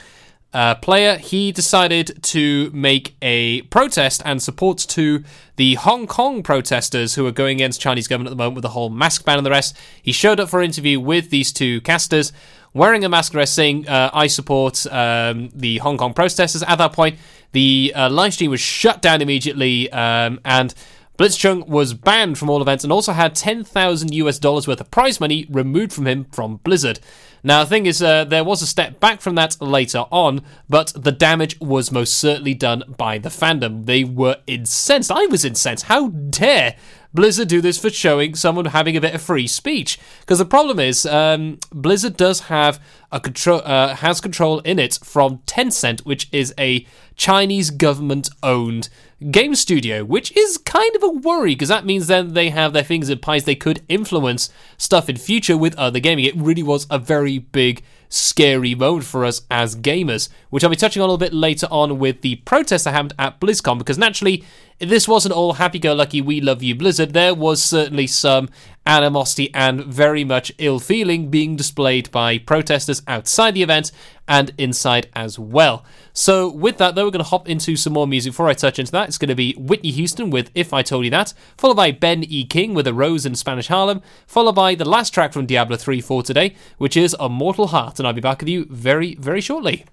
uh, 0.54 0.74
player, 0.76 1.18
he 1.18 1.52
decided 1.52 2.22
to 2.22 2.70
make 2.72 3.14
a 3.20 3.60
protest 3.62 4.22
and 4.24 4.42
support 4.42 4.78
to 4.78 5.22
the 5.56 5.74
Hong 5.74 6.06
Kong 6.06 6.42
protesters 6.42 7.14
who 7.14 7.26
are 7.26 7.32
going 7.32 7.58
against 7.58 7.80
Chinese 7.80 8.08
government 8.08 8.28
at 8.28 8.36
the 8.36 8.42
moment 8.42 8.54
with 8.54 8.62
the 8.62 8.70
whole 8.70 8.88
mask 8.88 9.26
ban 9.26 9.36
and 9.36 9.44
the 9.44 9.50
rest. 9.50 9.76
He 10.02 10.12
showed 10.12 10.40
up 10.40 10.48
for 10.48 10.60
an 10.60 10.66
interview 10.66 10.98
with 10.98 11.28
these 11.28 11.52
two 11.52 11.82
casters 11.82 12.32
wearing 12.76 13.04
a 13.04 13.08
mask 13.08 13.34
saying, 13.46 13.88
uh, 13.88 14.10
I 14.12 14.26
support 14.26 14.86
um, 14.90 15.50
the 15.54 15.78
Hong 15.78 15.96
Kong 15.96 16.12
protesters. 16.12 16.62
At 16.62 16.76
that 16.76 16.92
point, 16.92 17.18
the 17.52 17.92
uh, 17.96 18.10
live 18.10 18.34
stream 18.34 18.50
was 18.50 18.60
shut 18.60 19.00
down 19.00 19.22
immediately, 19.22 19.90
um, 19.92 20.40
and 20.44 20.74
Blitzchung 21.16 21.66
was 21.66 21.94
banned 21.94 22.37
from 22.38 22.50
all 22.50 22.61
events 22.61 22.85
and 22.85 22.92
also 22.92 23.12
had 23.12 23.35
10,000 23.35 24.14
US 24.14 24.38
dollars 24.38 24.68
worth 24.68 24.81
of 24.81 24.90
prize 24.90 25.18
money 25.18 25.46
removed 25.48 25.92
from 25.92 26.07
him 26.07 26.26
from 26.33 26.57
Blizzard. 26.57 27.00
Now, 27.42 27.62
the 27.62 27.70
thing 27.70 27.87
is, 27.87 28.02
uh, 28.02 28.24
there 28.24 28.44
was 28.44 28.61
a 28.61 28.66
step 28.66 28.98
back 28.98 29.20
from 29.20 29.37
that 29.37 29.61
later 29.61 30.05
on, 30.11 30.42
but 30.68 30.92
the 30.96 31.12
damage 31.12 31.59
was 31.61 31.92
most 31.92 32.14
certainly 32.18 32.55
done 32.55 32.83
by 32.98 33.18
the 33.18 33.29
fandom. 33.29 33.87
They 33.87 34.02
were 34.02 34.38
incensed. 34.46 35.12
I 35.12 35.26
was 35.26 35.44
incensed. 35.44 35.85
How 35.85 36.09
dare 36.09 36.74
Blizzard 37.14 37.48
do 37.48 37.61
this 37.61 37.79
for 37.79 37.88
showing 37.88 38.35
someone 38.35 38.66
having 38.66 38.96
a 38.96 39.00
bit 39.00 39.14
of 39.14 39.22
free 39.22 39.46
speech? 39.46 39.98
Because 40.20 40.38
the 40.38 40.44
problem 40.44 40.81
is, 40.81 41.07
um, 41.07 41.61
Blizzard 41.70 42.16
does 42.16 42.40
have 42.40 42.81
a 43.12 43.20
control 43.20 43.62
uh, 43.64 43.94
has 43.94 44.20
control 44.20 44.59
in 44.61 44.81
it 44.81 44.98
from 45.05 45.38
Tencent, 45.46 46.00
which 46.00 46.29
is 46.33 46.52
a 46.59 46.85
Chinese 47.14 47.70
government 47.70 48.29
owned 48.42 48.88
game 49.31 49.55
studio, 49.55 50.05
which 50.05 50.37
is 50.37 50.59
kind 50.59 50.94
of 50.94 51.02
a 51.02 51.09
worry 51.09 51.55
because 51.55 51.68
that 51.68 51.87
means 51.87 52.07
then 52.07 52.35
they 52.35 52.50
have 52.50 52.72
their 52.72 52.85
fingers 52.85 53.09
in 53.09 53.18
pies. 53.18 53.44
They 53.44 53.55
could 53.55 53.83
influence 53.88 54.50
stuff 54.76 55.09
in 55.09 55.16
future 55.16 55.57
with 55.57 55.74
other 55.76 56.00
gaming. 56.00 56.26
It 56.26 56.37
really 56.37 56.62
was 56.62 56.87
a 56.90 56.98
very 56.98 57.38
big 57.38 57.83
scary 58.09 58.74
mode 58.74 59.05
for 59.05 59.24
us 59.24 59.42
as 59.50 59.74
gamers, 59.74 60.29
which 60.50 60.62
I'll 60.62 60.70
be 60.70 60.76
touching 60.76 61.02
on 61.02 61.09
a 61.09 61.12
little 61.12 61.18
bit 61.18 61.33
later 61.33 61.66
on 61.70 61.98
with 61.98 62.20
the 62.20 62.37
protest 62.37 62.85
that 62.85 62.92
happened 62.92 63.14
at 63.18 63.40
BlizzCon, 63.40 63.79
because 63.79 63.98
naturally, 63.98 64.44
this 64.79 65.09
wasn't 65.09 65.35
all 65.35 65.55
happy 65.55 65.79
go 65.79 65.94
lucky, 65.94 66.20
we 66.20 66.40
love 66.40 66.62
you, 66.62 66.74
Blizzard. 66.74 67.14
There 67.14 67.35
was 67.35 67.62
certainly 67.62 68.07
some 68.07 68.48
animosity 68.87 69.53
and 69.53 69.85
very 69.85 70.25
much 70.25 70.53
ill 70.59 70.79
feeling 70.79 71.29
being 71.29 71.57
displayed 71.57 72.11
by 72.11 72.38
protesters 72.38 73.03
outside 73.07 73.55
the 73.55 73.62
event 73.62 73.92
and 74.29 74.53
inside 74.59 75.09
as 75.14 75.38
well. 75.38 75.85
So, 76.12 76.51
with 76.51 76.79
that, 76.79 76.94
though, 76.94 77.05
we're 77.05 77.11
going 77.11 77.25
to 77.25 77.29
hop 77.29 77.49
into 77.49 77.77
some 77.77 77.92
more 77.92 78.07
music. 78.07 78.33
Before 78.33 78.49
I 78.49 78.55
touch 78.55 78.79
into 78.79 78.92
that, 78.92 79.09
it's 79.09 79.18
going 79.18 79.29
to 79.29 79.35
be 79.35 79.55
Whitney 79.59 79.90
Houston 79.90 80.31
with 80.31 80.51
If 80.55 80.72
I 80.72 80.83
Told 80.83 81.05
You 81.05 81.11
That, 81.11 81.35
followed 81.59 81.77
by 81.77 81.90
Ben 81.90 82.25
E. 82.25 82.44
King 82.44 82.75
with 82.75 82.87
A 82.87 82.94
Rose 82.94 83.27
in 83.27 83.35
Spanish 83.35 83.68
Harlem, 83.68 84.01
followed 84.27 84.55
by 84.55 84.75
the 84.75 84.88
last 84.88 85.12
track 85.12 85.33
from 85.33 85.46
Diablo 85.46 85.77
3 85.77 86.01
for 86.01 86.22
today, 86.22 86.55
which 86.79 86.96
is 86.96 87.14
A 87.20 87.29
Mortal 87.29 87.68
Heart. 87.68 87.99
And 87.99 88.09
I'll 88.09 88.14
be 88.14 88.20
back 88.20 88.40
with 88.40 88.49
you 88.49 88.66
very, 88.70 89.14
very 89.16 89.40
shortly. 89.40 89.85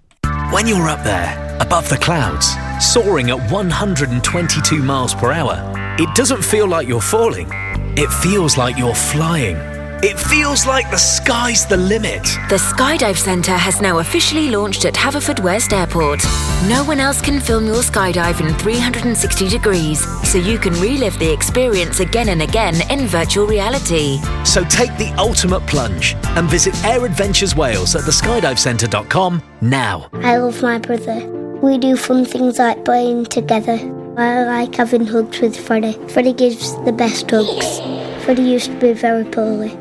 When 0.50 0.68
you're 0.68 0.88
up 0.88 1.02
there, 1.04 1.58
above 1.60 1.88
the 1.88 1.96
clouds, 1.96 2.54
soaring 2.80 3.30
at 3.30 3.50
122 3.50 4.82
miles 4.82 5.14
per 5.14 5.32
hour, 5.32 5.58
it 5.98 6.14
doesn't 6.14 6.42
feel 6.42 6.66
like 6.66 6.86
you're 6.86 7.00
falling, 7.00 7.48
it 7.96 8.10
feels 8.10 8.56
like 8.56 8.76
you're 8.76 8.94
flying. 8.94 9.56
It 10.02 10.18
feels 10.18 10.66
like 10.66 10.90
the 10.90 10.98
sky's 10.98 11.64
the 11.64 11.76
limit. 11.78 12.24
The 12.50 12.56
Skydive 12.56 13.16
Centre 13.16 13.56
has 13.56 13.80
now 13.80 14.00
officially 14.00 14.50
launched 14.50 14.84
at 14.84 14.92
Haverfordwest 14.92 15.72
Airport. 15.72 16.22
No 16.68 16.84
one 16.84 17.00
else 17.00 17.22
can 17.22 17.40
film 17.40 17.64
your 17.66 17.82
skydive 17.82 18.40
in 18.46 18.52
360 18.58 19.48
degrees, 19.48 20.04
so 20.28 20.36
you 20.36 20.58
can 20.58 20.74
relive 20.74 21.18
the 21.18 21.32
experience 21.32 22.00
again 22.00 22.28
and 22.28 22.42
again 22.42 22.74
in 22.90 23.06
virtual 23.06 23.46
reality. 23.46 24.18
So 24.44 24.62
take 24.64 24.94
the 24.98 25.14
ultimate 25.16 25.66
plunge 25.66 26.16
and 26.36 26.50
visit 26.50 26.74
Air 26.84 27.06
Adventures 27.06 27.56
Wales 27.56 27.96
at 27.96 28.02
theskydivecentre.com 28.02 29.42
now. 29.62 30.08
I 30.14 30.36
love 30.36 30.60
my 30.60 30.78
brother. 30.78 31.26
We 31.62 31.78
do 31.78 31.96
fun 31.96 32.26
things 32.26 32.58
like 32.58 32.84
playing 32.84 33.26
together. 33.26 33.78
I 34.16 34.44
like 34.44 34.76
having 34.76 35.06
hugs 35.06 35.40
with 35.40 35.58
Freddie. 35.58 35.98
Freddie 36.08 36.34
gives 36.34 36.76
the 36.84 36.92
best 36.92 37.28
hugs. 37.28 37.80
Freddie 38.24 38.44
used 38.44 38.70
to 38.70 38.78
be 38.78 38.92
very 38.92 39.24
poorly, 39.24 39.72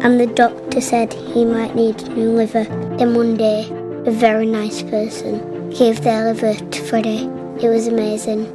and 0.00 0.20
the 0.20 0.28
doctor 0.28 0.80
said 0.80 1.12
he 1.12 1.44
might 1.44 1.74
need 1.74 2.00
a 2.02 2.08
new 2.10 2.30
liver. 2.30 2.62
Then 2.98 3.14
one 3.14 3.36
day, 3.36 3.68
a 4.06 4.12
very 4.12 4.46
nice 4.46 4.80
person 4.82 5.70
gave 5.70 6.02
their 6.02 6.32
liver 6.32 6.54
to 6.54 6.82
Freddie. 6.82 7.28
It 7.60 7.68
was 7.68 7.88
amazing. 7.88 8.46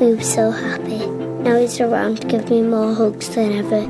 We 0.00 0.16
were 0.16 0.22
so 0.22 0.50
happy. 0.50 1.06
Now 1.06 1.56
he's 1.56 1.80
around 1.80 2.22
to 2.22 2.26
give 2.26 2.50
me 2.50 2.62
more 2.62 2.94
hugs 2.94 3.28
than 3.32 3.52
ever. 3.52 3.86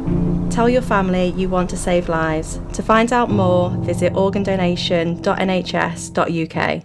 Tell 0.50 0.68
your 0.68 0.82
family 0.82 1.30
you 1.30 1.48
want 1.48 1.70
to 1.70 1.78
save 1.78 2.10
lives. 2.10 2.60
To 2.74 2.82
find 2.82 3.10
out 3.10 3.30
more, 3.30 3.70
visit 3.70 4.12
organdonation.nhs.uk. 4.12 6.84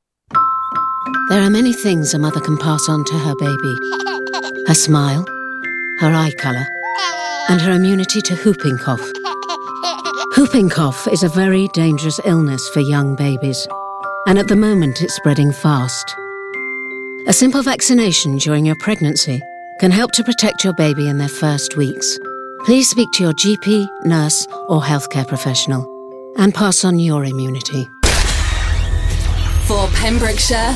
There 1.31 1.41
are 1.41 1.49
many 1.49 1.71
things 1.71 2.13
a 2.13 2.19
mother 2.19 2.41
can 2.41 2.57
pass 2.57 2.89
on 2.89 3.05
to 3.05 3.17
her 3.19 3.33
baby 3.39 3.79
her 4.67 4.73
smile, 4.73 5.25
her 5.99 6.13
eye 6.13 6.33
colour, 6.37 6.65
and 7.47 7.61
her 7.61 7.71
immunity 7.71 8.19
to 8.19 8.35
whooping 8.35 8.77
cough. 8.79 8.99
Whooping 10.35 10.71
cough 10.71 11.07
is 11.07 11.23
a 11.23 11.29
very 11.29 11.69
dangerous 11.69 12.19
illness 12.25 12.67
for 12.73 12.81
young 12.81 13.15
babies, 13.15 13.65
and 14.27 14.37
at 14.37 14.49
the 14.49 14.57
moment 14.57 15.01
it's 15.01 15.15
spreading 15.15 15.53
fast. 15.53 16.13
A 17.27 17.33
simple 17.33 17.63
vaccination 17.63 18.37
during 18.37 18.65
your 18.65 18.75
pregnancy 18.81 19.41
can 19.79 19.89
help 19.91 20.11
to 20.11 20.25
protect 20.25 20.65
your 20.65 20.73
baby 20.73 21.07
in 21.07 21.17
their 21.17 21.29
first 21.29 21.77
weeks. 21.77 22.19
Please 22.65 22.89
speak 22.89 23.07
to 23.13 23.23
your 23.23 23.33
GP, 23.33 23.87
nurse, 24.03 24.45
or 24.67 24.81
healthcare 24.81 25.25
professional 25.25 25.87
and 26.37 26.53
pass 26.53 26.83
on 26.83 26.99
your 26.99 27.23
immunity. 27.23 27.87
For 29.65 29.87
Pembrokeshire, 29.93 30.75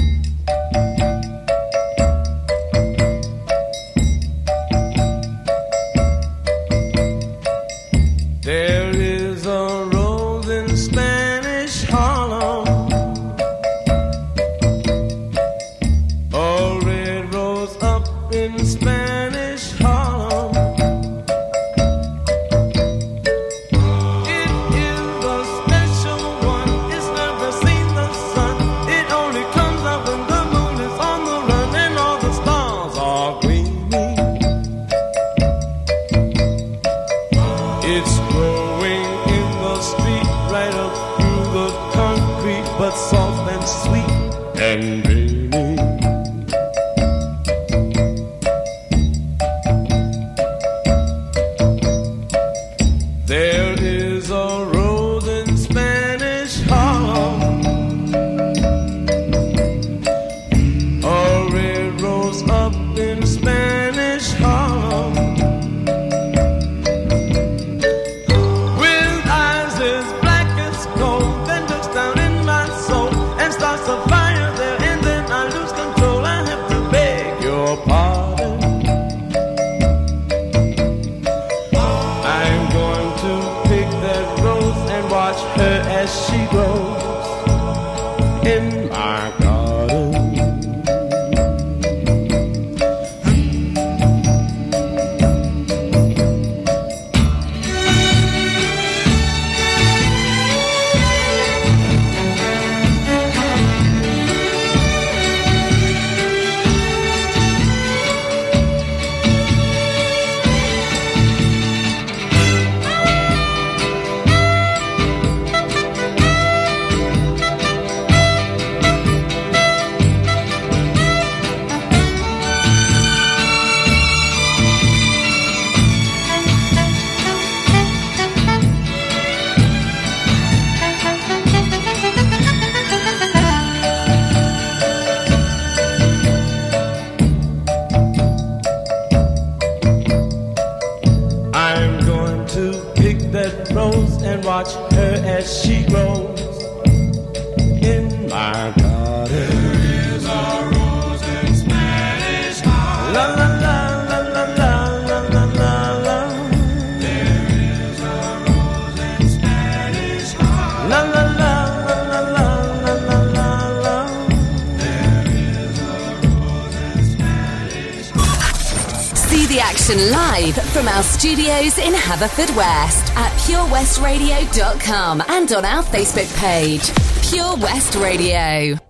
Haverford 172.11 172.53
West 172.57 173.15
at 173.15 173.31
purewestradio.com 173.47 175.23
and 175.29 175.53
on 175.53 175.63
our 175.63 175.81
Facebook 175.81 176.37
page, 176.37 176.91
Pure 177.31 177.55
West 177.55 177.95
Radio. 177.95 178.80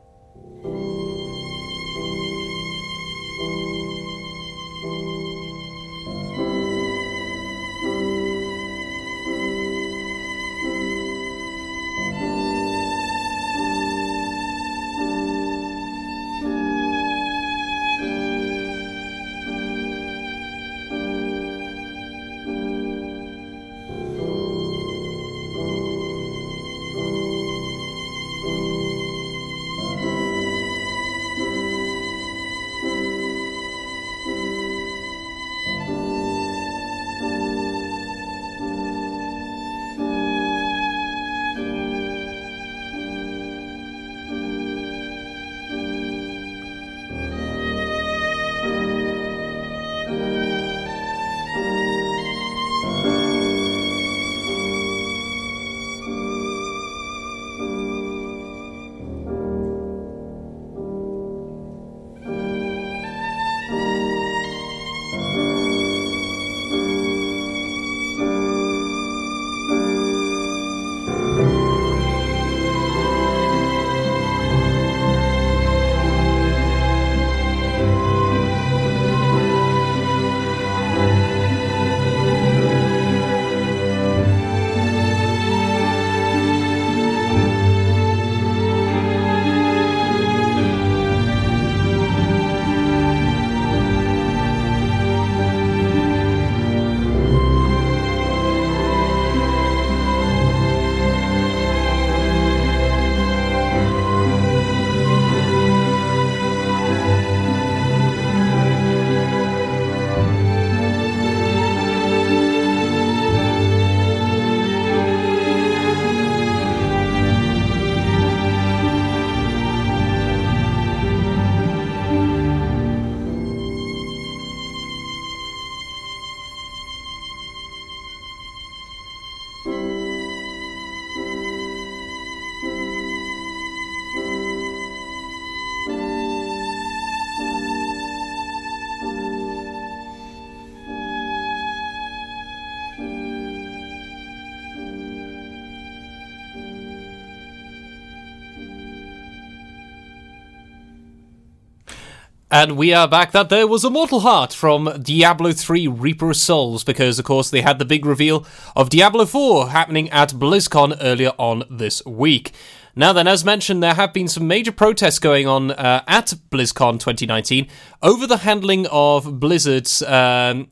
And 152.53 152.75
we 152.75 152.93
are 152.93 153.07
back. 153.07 153.31
That 153.31 153.47
there 153.47 153.65
was 153.65 153.85
Immortal 153.85 154.19
Heart 154.19 154.51
from 154.51 155.01
Diablo 155.01 155.53
3 155.53 155.87
Reaper 155.87 156.31
of 156.31 156.35
Souls, 156.35 156.83
because 156.83 157.17
of 157.17 157.23
course 157.23 157.49
they 157.49 157.61
had 157.61 157.79
the 157.79 157.85
big 157.85 158.05
reveal 158.05 158.45
of 158.75 158.89
Diablo 158.89 159.25
4 159.25 159.69
happening 159.69 160.09
at 160.09 160.31
BlizzCon 160.31 160.97
earlier 160.99 161.31
on 161.37 161.63
this 161.69 162.05
week. 162.05 162.51
Now 162.93 163.13
then, 163.13 163.25
as 163.25 163.45
mentioned, 163.45 163.81
there 163.81 163.93
have 163.93 164.11
been 164.11 164.27
some 164.27 164.47
major 164.47 164.73
protests 164.73 165.17
going 165.17 165.47
on 165.47 165.71
uh, 165.71 166.03
at 166.09 166.33
BlizzCon 166.49 166.99
2019 166.99 167.69
over 168.03 168.27
the 168.27 168.39
handling 168.39 168.85
of 168.91 169.39
Blizzard's 169.39 170.01
um, 170.01 170.69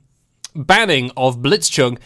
banning 0.54 1.12
of 1.16 1.38
Blitzchung 1.38 1.98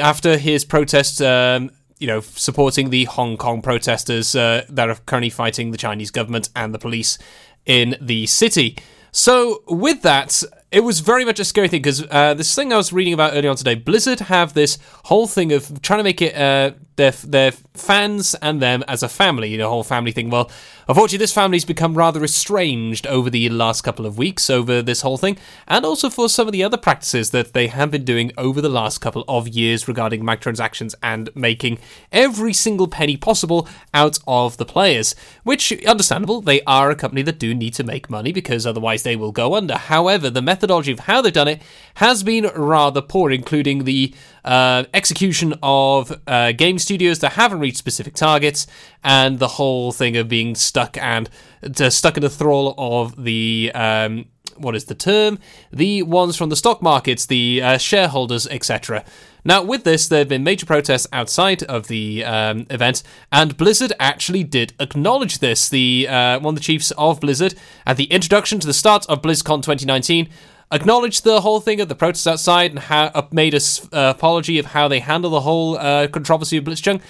after 0.00 0.38
his 0.38 0.64
protest. 0.64 1.20
Um, 1.20 1.72
you 1.98 2.06
know, 2.06 2.20
supporting 2.20 2.90
the 2.90 3.04
Hong 3.04 3.38
Kong 3.38 3.60
protesters 3.60 4.36
uh, 4.36 4.66
that 4.68 4.88
are 4.88 4.98
currently 5.06 5.30
fighting 5.30 5.72
the 5.72 5.78
Chinese 5.78 6.12
government 6.12 6.50
and 6.54 6.72
the 6.72 6.78
police 6.78 7.18
in 7.64 7.96
the 8.00 8.26
city. 8.26 8.76
So, 9.12 9.62
with 9.66 10.02
that, 10.02 10.42
it 10.70 10.80
was 10.80 11.00
very 11.00 11.24
much 11.24 11.40
a 11.40 11.44
scary 11.44 11.68
thing 11.68 11.80
because 11.80 12.04
uh, 12.10 12.34
this 12.34 12.54
thing 12.54 12.72
I 12.72 12.76
was 12.76 12.92
reading 12.92 13.14
about 13.14 13.32
earlier 13.34 13.50
on 13.50 13.56
today, 13.56 13.74
Blizzard 13.74 14.20
have 14.20 14.54
this 14.54 14.78
whole 15.04 15.26
thing 15.26 15.52
of 15.52 15.80
trying 15.82 15.98
to 15.98 16.04
make 16.04 16.20
it 16.20 16.36
uh, 16.36 16.72
their 16.96 17.12
their 17.12 17.52
fans 17.74 18.34
and 18.36 18.60
them 18.60 18.82
as 18.88 19.02
a 19.02 19.08
family, 19.08 19.56
the 19.56 19.68
whole 19.68 19.84
family 19.84 20.12
thing. 20.12 20.30
Well, 20.30 20.50
unfortunately, 20.88 21.18
this 21.18 21.32
family's 21.32 21.64
become 21.64 21.94
rather 21.94 22.24
estranged 22.24 23.06
over 23.06 23.30
the 23.30 23.48
last 23.50 23.82
couple 23.82 24.06
of 24.06 24.18
weeks 24.18 24.50
over 24.50 24.82
this 24.82 25.02
whole 25.02 25.18
thing, 25.18 25.38
and 25.68 25.84
also 25.84 26.10
for 26.10 26.28
some 26.28 26.48
of 26.48 26.52
the 26.52 26.64
other 26.64 26.76
practices 26.76 27.30
that 27.30 27.52
they 27.52 27.68
have 27.68 27.90
been 27.90 28.04
doing 28.04 28.32
over 28.36 28.60
the 28.60 28.68
last 28.68 28.98
couple 28.98 29.24
of 29.28 29.48
years 29.48 29.88
regarding 29.88 30.22
microtransactions 30.22 30.94
and 31.02 31.30
making 31.34 31.78
every 32.12 32.52
single 32.52 32.88
penny 32.88 33.16
possible 33.16 33.68
out 33.92 34.18
of 34.26 34.56
the 34.56 34.64
players. 34.64 35.14
Which, 35.44 35.72
understandable, 35.84 36.40
they 36.40 36.62
are 36.62 36.90
a 36.90 36.96
company 36.96 37.22
that 37.22 37.38
do 37.38 37.54
need 37.54 37.74
to 37.74 37.84
make 37.84 38.10
money 38.10 38.32
because 38.32 38.66
otherwise 38.66 39.02
they 39.02 39.16
will 39.16 39.32
go 39.32 39.54
under. 39.54 39.76
However, 39.76 40.30
the 40.30 40.42
methodology 40.42 40.92
of 40.92 41.00
how 41.00 41.20
they've 41.20 41.32
done 41.32 41.48
it 41.48 41.62
has 41.94 42.22
been 42.22 42.46
rather 42.54 43.02
poor, 43.02 43.30
including 43.30 43.84
the 43.84 44.14
uh, 44.46 44.84
execution 44.94 45.54
of 45.62 46.18
uh, 46.26 46.52
game 46.52 46.78
studios 46.78 47.18
that 47.18 47.32
haven't 47.32 47.58
reached 47.58 47.78
specific 47.78 48.14
targets, 48.14 48.66
and 49.04 49.38
the 49.38 49.48
whole 49.48 49.92
thing 49.92 50.16
of 50.16 50.28
being 50.28 50.54
stuck 50.54 50.96
and 50.98 51.28
uh, 51.62 51.90
stuck 51.90 52.16
in 52.16 52.22
the 52.22 52.30
thrall 52.30 52.74
of 52.78 53.22
the. 53.22 53.70
Um, 53.74 54.26
what 54.58 54.74
is 54.74 54.86
the 54.86 54.94
term? 54.94 55.38
The 55.70 56.02
ones 56.02 56.34
from 56.34 56.48
the 56.48 56.56
stock 56.56 56.80
markets, 56.80 57.26
the 57.26 57.60
uh, 57.62 57.76
shareholders, 57.76 58.46
etc. 58.46 59.04
Now, 59.44 59.62
with 59.62 59.84
this, 59.84 60.08
there 60.08 60.20
have 60.20 60.28
been 60.28 60.44
major 60.44 60.64
protests 60.64 61.06
outside 61.12 61.62
of 61.64 61.88
the 61.88 62.24
um, 62.24 62.66
event, 62.70 63.02
and 63.30 63.56
Blizzard 63.56 63.92
actually 64.00 64.44
did 64.44 64.72
acknowledge 64.80 65.40
this. 65.40 65.68
The 65.68 66.08
uh, 66.08 66.40
one 66.40 66.54
of 66.54 66.56
the 66.56 66.64
chiefs 66.64 66.90
of 66.92 67.20
Blizzard 67.20 67.54
at 67.86 67.96
the 67.96 68.04
introduction 68.04 68.58
to 68.60 68.66
the 68.66 68.72
start 68.72 69.04
of 69.08 69.20
BlizzCon 69.20 69.62
2019 69.62 70.28
acknowledged 70.72 71.24
the 71.24 71.40
whole 71.40 71.60
thing 71.60 71.80
of 71.80 71.88
the 71.88 71.94
protests 71.94 72.26
outside 72.26 72.70
and 72.70 72.80
how, 72.80 73.04
uh, 73.06 73.26
made 73.30 73.54
a 73.54 73.60
uh, 73.92 74.10
apology 74.16 74.58
of 74.58 74.66
how 74.66 74.88
they 74.88 75.00
handle 75.00 75.30
the 75.30 75.40
whole 75.40 75.78
uh, 75.78 76.08
controversy 76.08 76.56
of 76.56 76.64
Blitzchung. 76.64 77.00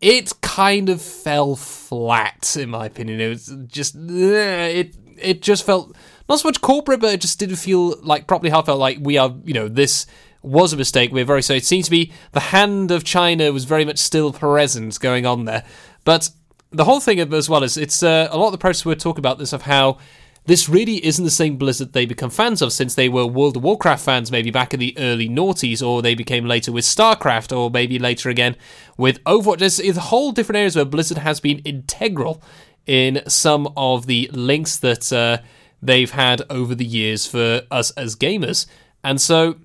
It 0.00 0.32
kind 0.40 0.88
of 0.88 1.02
fell 1.02 1.56
flat, 1.56 2.56
in 2.58 2.70
my 2.70 2.86
opinion. 2.86 3.20
It 3.20 3.28
was 3.28 3.54
just 3.66 3.94
it 3.96 4.96
it 5.18 5.42
just 5.42 5.66
felt 5.66 5.94
not 6.28 6.40
so 6.40 6.48
much 6.48 6.60
corporate, 6.62 7.00
but 7.00 7.12
it 7.12 7.20
just 7.20 7.38
didn't 7.38 7.56
feel 7.56 8.00
like 8.02 8.26
properly 8.26 8.50
how 8.50 8.60
it 8.60 8.66
felt 8.66 8.78
like 8.78 8.98
we 9.00 9.18
are. 9.18 9.34
You 9.44 9.52
know, 9.52 9.68
this 9.68 10.06
was 10.42 10.72
a 10.72 10.76
mistake. 10.76 11.12
We're 11.12 11.26
very 11.26 11.42
sorry. 11.42 11.58
It 11.58 11.66
seems 11.66 11.84
to 11.86 11.90
be 11.90 12.12
the 12.32 12.40
hand 12.40 12.90
of 12.90 13.04
China 13.04 13.52
was 13.52 13.64
very 13.64 13.84
much 13.84 13.98
still 13.98 14.32
present 14.32 14.98
going 15.00 15.26
on 15.26 15.44
there, 15.44 15.64
but 16.04 16.30
the 16.70 16.84
whole 16.84 17.00
thing 17.00 17.18
as 17.20 17.48
well 17.48 17.62
is 17.62 17.76
it's 17.76 18.02
uh, 18.02 18.28
a 18.30 18.38
lot 18.38 18.46
of 18.46 18.52
the 18.52 18.58
protests 18.58 18.86
we're 18.86 18.94
talking 18.94 19.20
about 19.20 19.38
this 19.38 19.52
of 19.52 19.62
how 19.62 19.98
this 20.46 20.68
really 20.68 21.04
isn't 21.04 21.24
the 21.24 21.30
same 21.30 21.56
Blizzard 21.56 21.92
they 21.92 22.06
become 22.06 22.30
fans 22.30 22.62
of 22.62 22.72
since 22.72 22.94
they 22.94 23.08
were 23.08 23.26
World 23.26 23.56
of 23.56 23.62
Warcraft 23.62 24.04
fans 24.04 24.32
maybe 24.32 24.50
back 24.50 24.72
in 24.74 24.80
the 24.80 24.96
early 24.98 25.28
noughties, 25.28 25.86
or 25.86 26.02
they 26.02 26.14
became 26.14 26.46
later 26.46 26.72
with 26.72 26.84
StarCraft, 26.84 27.56
or 27.56 27.70
maybe 27.70 27.98
later 27.98 28.30
again 28.30 28.56
with 28.96 29.22
Overwatch. 29.24 29.58
There's, 29.58 29.76
there's 29.76 29.96
whole 29.96 30.32
different 30.32 30.56
areas 30.56 30.76
where 30.76 30.84
Blizzard 30.84 31.18
has 31.18 31.40
been 31.40 31.58
integral 31.60 32.42
in 32.86 33.22
some 33.28 33.72
of 33.76 34.06
the 34.06 34.30
links 34.32 34.78
that 34.78 35.12
uh, 35.12 35.38
they've 35.82 36.10
had 36.10 36.42
over 36.50 36.74
the 36.74 36.84
years 36.84 37.26
for 37.26 37.62
us 37.70 37.90
as 37.92 38.16
gamers. 38.16 38.66
And 39.04 39.20
so, 39.20 39.56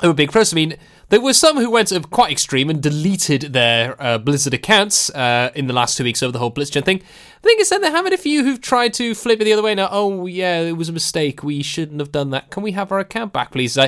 a 0.00 0.12
big 0.14 0.32
press. 0.32 0.52
I 0.52 0.56
mean, 0.56 0.76
there 1.10 1.20
were 1.20 1.32
some 1.32 1.56
who 1.56 1.70
went 1.70 1.92
quite 2.10 2.30
extreme 2.30 2.68
and 2.68 2.82
deleted 2.82 3.52
their 3.52 4.00
uh, 4.02 4.18
Blizzard 4.18 4.54
accounts 4.54 5.10
uh, 5.10 5.50
in 5.54 5.66
the 5.66 5.72
last 5.72 5.96
two 5.96 6.04
weeks 6.04 6.22
over 6.22 6.32
the 6.32 6.38
whole 6.38 6.50
BlizzCon 6.50 6.84
thing. 6.84 6.98
I 6.98 7.40
think 7.42 7.60
is, 7.60 7.70
then 7.70 7.80
there 7.80 7.90
have 7.90 8.04
been 8.04 8.12
a 8.12 8.18
few 8.18 8.44
who've 8.44 8.60
tried 8.60 8.94
to 8.94 9.14
flip 9.14 9.40
it 9.40 9.44
the 9.44 9.52
other 9.52 9.62
way 9.62 9.74
now. 9.74 9.88
Oh, 9.90 10.26
yeah, 10.26 10.60
it 10.60 10.76
was 10.76 10.88
a 10.88 10.92
mistake. 10.92 11.42
We 11.42 11.62
shouldn't 11.62 12.00
have 12.00 12.12
done 12.12 12.30
that. 12.30 12.50
Can 12.50 12.62
we 12.62 12.72
have 12.72 12.92
our 12.92 12.98
account 12.98 13.32
back, 13.32 13.52
please? 13.52 13.78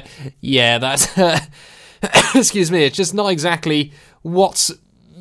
Yeah, 0.40 0.78
that's. 0.78 1.18
excuse 2.34 2.70
me, 2.70 2.84
it's 2.84 2.96
just 2.96 3.12
not 3.14 3.28
exactly 3.28 3.92
what's 4.22 4.72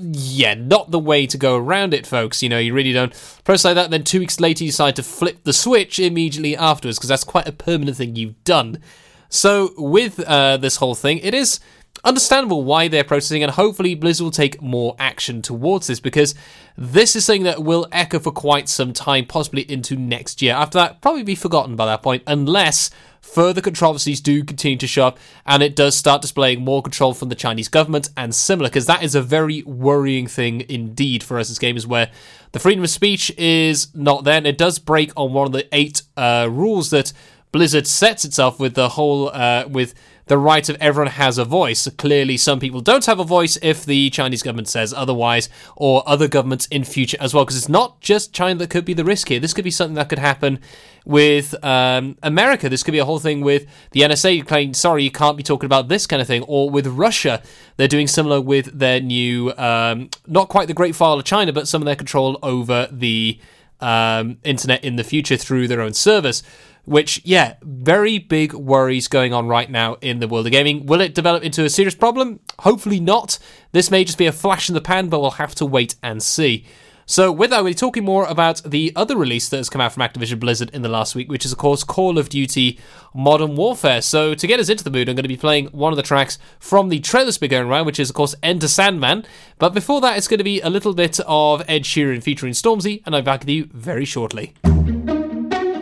yeah, 0.02 0.54
not 0.54 0.92
the 0.92 1.00
way 1.00 1.28
to 1.28 1.38
go 1.38 1.58
around 1.58 1.94
it, 1.94 2.08
folks. 2.08 2.42
You 2.42 2.48
know, 2.48 2.60
you 2.60 2.74
really 2.74 2.94
don't 2.94 3.14
press 3.44 3.66
like 3.66 3.76
that. 3.76 3.92
Then 3.92 4.04
two 4.04 4.20
weeks 4.20 4.40
later, 4.40 4.64
you 4.64 4.70
decide 4.70 4.96
to 4.96 5.04
flip 5.04 5.44
the 5.44 5.52
switch 5.52 6.00
immediately 6.00 6.56
afterwards 6.56 6.98
because 6.98 7.10
that's 7.10 7.26
quite 7.26 7.48
a 7.48 7.52
permanent 7.52 7.98
thing 7.98 8.16
you've 8.16 8.42
done. 8.46 8.80
So 9.28 9.72
with 9.78 10.20
uh, 10.22 10.58
this 10.58 10.78
whole 10.78 10.96
thing, 10.96 11.20
it 11.20 11.34
is 11.34 11.60
understandable 12.04 12.64
why 12.64 12.88
they're 12.88 13.04
protesting, 13.04 13.44
and 13.44 13.52
hopefully 13.52 13.96
Blizzard 13.96 14.24
will 14.24 14.32
take 14.32 14.62
more 14.62 14.96
action 15.00 15.42
towards 15.42 15.88
this 15.88 16.00
because 16.00 16.36
this 16.78 17.16
is 17.16 17.26
something 17.26 17.44
that 17.44 17.64
will 17.64 17.88
echo 17.92 18.20
for 18.20 18.32
quite 18.32 18.70
some 18.70 18.94
time, 18.94 19.26
possibly 19.26 19.70
into 19.70 19.96
next 19.96 20.42
year. 20.42 20.54
After 20.54 20.78
that, 20.78 21.02
probably 21.02 21.24
be 21.24 21.36
forgotten 21.36 21.76
by 21.76 21.86
that 21.86 22.02
point, 22.02 22.24
unless 22.28 22.90
further 23.22 23.62
controversies 23.62 24.22
do 24.22 24.44
continue 24.44 24.78
to 24.78 24.88
show 24.88 25.06
up 25.06 25.20
and 25.46 25.62
it 25.62 25.76
does 25.76 25.96
start 25.96 26.22
displaying 26.22 26.64
more 26.64 26.82
control 26.82 27.14
from 27.14 27.28
the 27.28 27.36
Chinese 27.36 27.68
government 27.68 28.10
and 28.16 28.34
similar, 28.34 28.70
because 28.70 28.86
that 28.86 29.04
is 29.04 29.14
a 29.14 29.22
very 29.22 29.62
worrying 29.64 30.26
thing 30.26 30.66
indeed 30.70 31.22
for 31.22 31.38
us 31.38 31.50
as 31.50 31.60
gamers, 31.60 31.86
where 31.86 32.10
the 32.54 32.60
freedom 32.60 32.84
of 32.84 32.90
speech 32.90 33.30
is 33.38 33.94
not 33.94 34.24
there, 34.24 34.38
and 34.38 34.48
it 34.48 34.58
does 34.58 34.80
break 34.80 35.12
on 35.16 35.34
one 35.34 35.48
of 35.48 35.54
the 35.54 35.68
eight 35.74 36.02
uh, 36.18 36.48
rules 36.50 36.90
that 36.92 37.14
Blizzard 37.52 37.88
sets 37.88 38.26
itself 38.26 38.60
with 38.60 38.76
the 38.76 38.90
whole 38.90 39.30
uh, 39.30 39.66
with 39.68 39.94
the 40.30 40.38
right 40.38 40.70
of 40.70 40.78
everyone 40.80 41.12
has 41.12 41.40
a 41.40 41.44
voice. 41.44 41.90
Clearly, 41.98 42.38
some 42.38 42.60
people 42.60 42.82
don't 42.82 43.06
have 43.08 43.20
a 43.20 43.24
voice 43.24 43.58
if 43.64 43.84
the 43.84 44.12
Chinese 44.12 44.44
government 44.44 44.68
says 44.68 44.94
otherwise, 44.94 45.50
or 45.76 46.04
other 46.08 46.28
governments 46.28 46.68
in 46.68 46.84
future 46.84 47.18
as 47.20 47.34
well. 47.34 47.44
Because 47.44 47.58
it's 47.58 47.68
not 47.68 48.00
just 48.00 48.32
China 48.32 48.60
that 48.60 48.70
could 48.70 48.86
be 48.86 48.94
the 48.94 49.04
risk 49.04 49.30
here. 49.30 49.40
This 49.40 49.54
could 49.54 49.66
be 49.66 49.72
something 49.72 49.96
that 49.96 50.08
could 50.08 50.20
happen 50.20 50.60
with 51.04 51.56
um, 51.66 52.16
America. 52.22 52.70
This 52.70 52.84
could 52.84 52.92
be 52.92 53.00
a 53.00 53.06
whole 53.06 53.18
thing 53.18 53.42
with 53.42 53.66
the 53.90 54.02
NSA 54.02 54.48
saying, 54.48 54.76
"Sorry, 54.76 55.04
you 55.04 55.12
can't 55.12 55.36
be 55.36 55.42
talking 55.42 55.66
about 55.66 55.88
this 55.88 56.06
kind 56.06 56.22
of 56.22 56.28
thing," 56.28 56.44
or 56.44 56.70
with 56.70 56.86
Russia, 56.86 57.42
they're 57.78 57.88
doing 57.88 58.08
similar 58.08 58.40
with 58.40 58.78
their 58.78 59.02
new, 59.02 59.52
um, 59.58 60.12
not 60.28 60.48
quite 60.48 60.68
the 60.68 60.76
Great 60.76 60.96
Firewall 60.96 61.18
of 61.18 61.26
China, 61.26 61.52
but 61.52 61.68
some 61.68 61.82
of 61.82 61.88
their 61.88 61.96
control 61.96 62.38
over 62.44 62.88
the 62.92 63.40
um, 63.80 64.38
internet 64.44 64.84
in 64.84 64.96
the 64.96 65.04
future 65.04 65.38
through 65.38 65.68
their 65.68 65.82
own 65.82 65.94
service 65.94 66.44
which, 66.90 67.22
yeah, 67.24 67.54
very 67.62 68.18
big 68.18 68.52
worries 68.52 69.08
going 69.08 69.32
on 69.32 69.48
right 69.48 69.70
now 69.70 69.98
in 70.02 70.20
the 70.20 70.28
world 70.28 70.48
of 70.48 70.52
gaming. 70.52 70.88
Will 70.88 71.02
it 71.02 71.14
develop 71.14 71.44
into 71.44 71.64
a 71.64 71.70
serious 71.70 71.94
problem? 71.94 72.40
Hopefully 72.60 73.00
not. 73.00 73.38
This 73.74 73.92
may 73.92 74.04
just 74.04 74.18
be 74.18 74.26
a 74.26 74.32
flash 74.32 74.70
in 74.70 74.74
the 74.74 74.82
pan, 74.82 75.08
but 75.08 75.22
we'll 75.22 75.32
have 75.32 75.54
to 75.56 75.68
wait 75.68 75.94
and 76.02 76.24
see. 76.24 76.66
So, 77.06 77.32
with 77.32 77.52
that, 77.52 77.64
we're 77.64 77.76
talking 77.76 78.04
more 78.04 78.26
about 78.26 78.64
the 78.64 78.92
other 78.96 79.16
release 79.16 79.50
that 79.50 79.58
has 79.58 79.70
come 79.70 79.82
out 79.82 79.94
from 79.94 80.02
Activision 80.02 80.40
Blizzard 80.40 80.72
in 80.74 80.82
the 80.82 80.90
last 80.90 81.14
week, 81.14 81.30
which 81.30 81.46
is, 81.46 81.52
of 81.52 81.60
course, 81.60 81.84
Call 81.84 82.18
of 82.18 82.30
Duty 82.30 82.80
Modern 83.14 83.56
Warfare. 83.56 84.02
So, 84.02 84.34
to 84.34 84.48
get 84.48 84.60
us 84.60 84.70
into 84.70 84.84
the 84.84 84.92
mood, 84.92 85.10
I'm 85.10 85.16
going 85.16 85.24
to 85.24 85.28
be 85.28 85.38
playing 85.38 85.68
one 85.68 85.94
of 85.94 85.98
the 85.98 86.04
tracks 86.04 86.40
from 86.60 86.90
the 86.90 87.00
trailer 87.00 87.32
speaker 87.32 87.56
going 87.56 87.68
around, 87.68 87.86
which 87.86 88.00
is, 88.00 88.10
of 88.10 88.16
course, 88.16 88.36
Enter 88.42 88.68
Sandman. 88.68 89.26
But 89.60 89.76
before 89.76 90.02
that, 90.02 90.18
it's 90.18 90.28
going 90.28 90.40
to 90.40 90.44
be 90.44 90.62
a 90.62 90.70
little 90.70 90.94
bit 90.96 91.20
of 91.28 91.64
Ed 91.68 91.84
Sheeran 91.84 92.24
featuring 92.24 92.54
Stormzy, 92.54 93.04
and 93.06 93.16
I'm 93.16 93.24
back 93.24 93.42
with 93.42 93.50
you 93.50 93.70
very 93.74 94.06
shortly. 94.06 94.54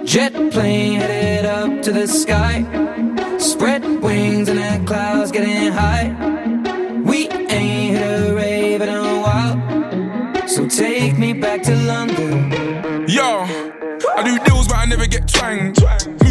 Jet 0.07 0.31
plane 0.53 1.01
headed 1.01 1.45
up 1.45 1.81
to 1.81 1.91
the 1.91 2.07
sky. 2.07 2.63
Spread 3.37 3.83
wings 4.01 4.47
and 4.47 4.57
the 4.57 4.87
clouds 4.87 5.33
getting 5.33 5.69
high. 5.73 6.15
We 7.03 7.27
ain't 7.27 7.97
hit 7.97 8.29
a 8.29 8.33
rave 8.33 8.81
in 8.81 8.87
a 8.87 9.19
while. 9.19 10.47
So 10.47 10.65
take 10.69 11.17
me 11.17 11.33
back 11.33 11.61
to 11.63 11.75
London. 11.75 13.05
Yo, 13.09 13.43
I 14.15 14.23
do 14.23 14.39
deals, 14.45 14.69
but 14.69 14.77
I 14.77 14.85
never 14.85 15.07
get 15.07 15.27
twanged. 15.27 15.83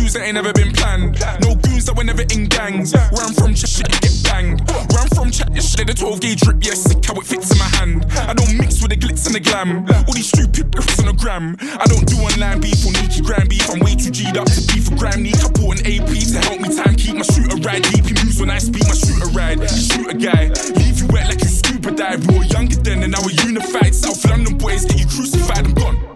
Moves 0.06 0.14
that 0.14 0.22
ain't 0.22 0.38
never 0.38 0.52
been 0.52 0.70
planned. 0.70 1.18
No 1.42 1.58
goons 1.58 1.82
that 1.90 1.98
were 1.98 2.06
never 2.06 2.22
in 2.30 2.46
gangs. 2.46 2.94
Where 2.94 3.26
I'm 3.26 3.34
from, 3.34 3.58
shit, 3.58 3.74
shit 3.74 3.90
get 3.90 4.14
banged. 4.22 4.62
Where 4.94 5.02
I'm 5.02 5.10
from, 5.10 5.34
chat, 5.34 5.50
this 5.50 5.74
shit, 5.74 5.82
the 5.82 5.94
12 5.98 6.20
gauge 6.20 6.46
drip, 6.46 6.62
yeah, 6.62 6.78
sick 6.78 7.02
how 7.02 7.18
it 7.18 7.26
fits 7.26 7.50
in 7.50 7.58
my 7.58 7.66
hand. 7.74 8.06
I 8.14 8.30
don't 8.30 8.54
mix 8.54 8.78
with 8.78 8.94
the 8.94 8.98
glitz 9.02 9.26
and 9.26 9.34
the 9.34 9.42
glam. 9.42 9.82
All 10.06 10.14
these 10.14 10.30
stupid 10.30 10.70
riffs 10.78 11.02
on 11.02 11.10
the 11.10 11.16
gram. 11.18 11.58
I 11.58 11.90
don't 11.90 12.06
do 12.06 12.22
online 12.22 12.62
beef 12.62 12.86
or 12.86 12.94
Nikki 12.94 13.18
gram 13.18 13.50
beef. 13.50 13.66
I'm 13.66 13.82
way 13.82 13.98
too 13.98 14.14
G'd 14.14 14.38
up 14.38 14.46
to 14.46 14.62
beef 14.70 14.86
for 14.86 14.94
gram. 14.94 15.26
Need 15.26 15.42
I 15.42 15.50
bought 15.58 15.82
an 15.82 15.90
AP 15.90 16.06
to 16.06 16.38
help 16.38 16.62
me 16.62 16.70
time 16.70 16.94
keep 16.94 17.18
my 17.18 17.26
shooter 17.26 17.58
ride. 17.66 17.82
Deep 17.90 18.06
he 18.06 18.14
moves 18.22 18.38
when 18.38 18.54
I 18.54 18.62
speed 18.62 18.86
my 18.86 18.94
shooter 18.94 19.30
ride. 19.34 19.58
Shoot 19.66 20.06
a 20.06 20.14
guy, 20.14 20.54
leave 20.78 21.02
you 21.02 21.10
wet 21.10 21.34
like 21.34 21.42
you 21.42 21.50
scuba 21.50 21.90
dive. 21.90 22.22
We 22.30 22.38
were 22.38 22.50
younger 22.54 22.78
then 22.78 23.02
and 23.02 23.10
now 23.10 23.26
we're 23.26 23.34
unified. 23.42 23.90
South 23.90 24.22
London 24.30 24.54
boys 24.54 24.86
get 24.86 25.02
you 25.02 25.10
crucified. 25.10 25.66
I'm 25.66 25.74
gone. 25.74 26.15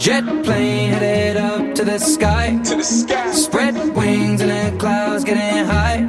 Jet 0.00 0.24
plane 0.44 0.92
headed 0.92 1.36
up 1.36 1.74
to 1.74 1.84
the 1.84 1.98
sky. 1.98 2.58
To 2.64 2.76
the 2.76 2.82
sky. 2.82 3.32
Spread 3.32 3.74
wings 3.94 4.40
in 4.40 4.48
the 4.48 4.74
clouds, 4.78 5.24
getting 5.24 5.66
high. 5.66 6.00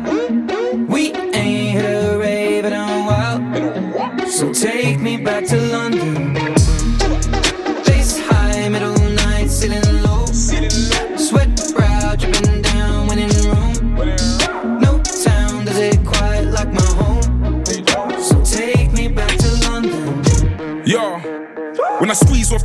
We 0.87 1.11
ain't 1.11 1.73
hit 1.73 1.83
a 1.83 2.17
rave 2.17 2.63
in 2.63 2.71
a 2.71 3.03
while. 3.03 4.29
So 4.29 4.53
take 4.53 5.01
me 5.01 5.17
back 5.17 5.45
to 5.47 5.57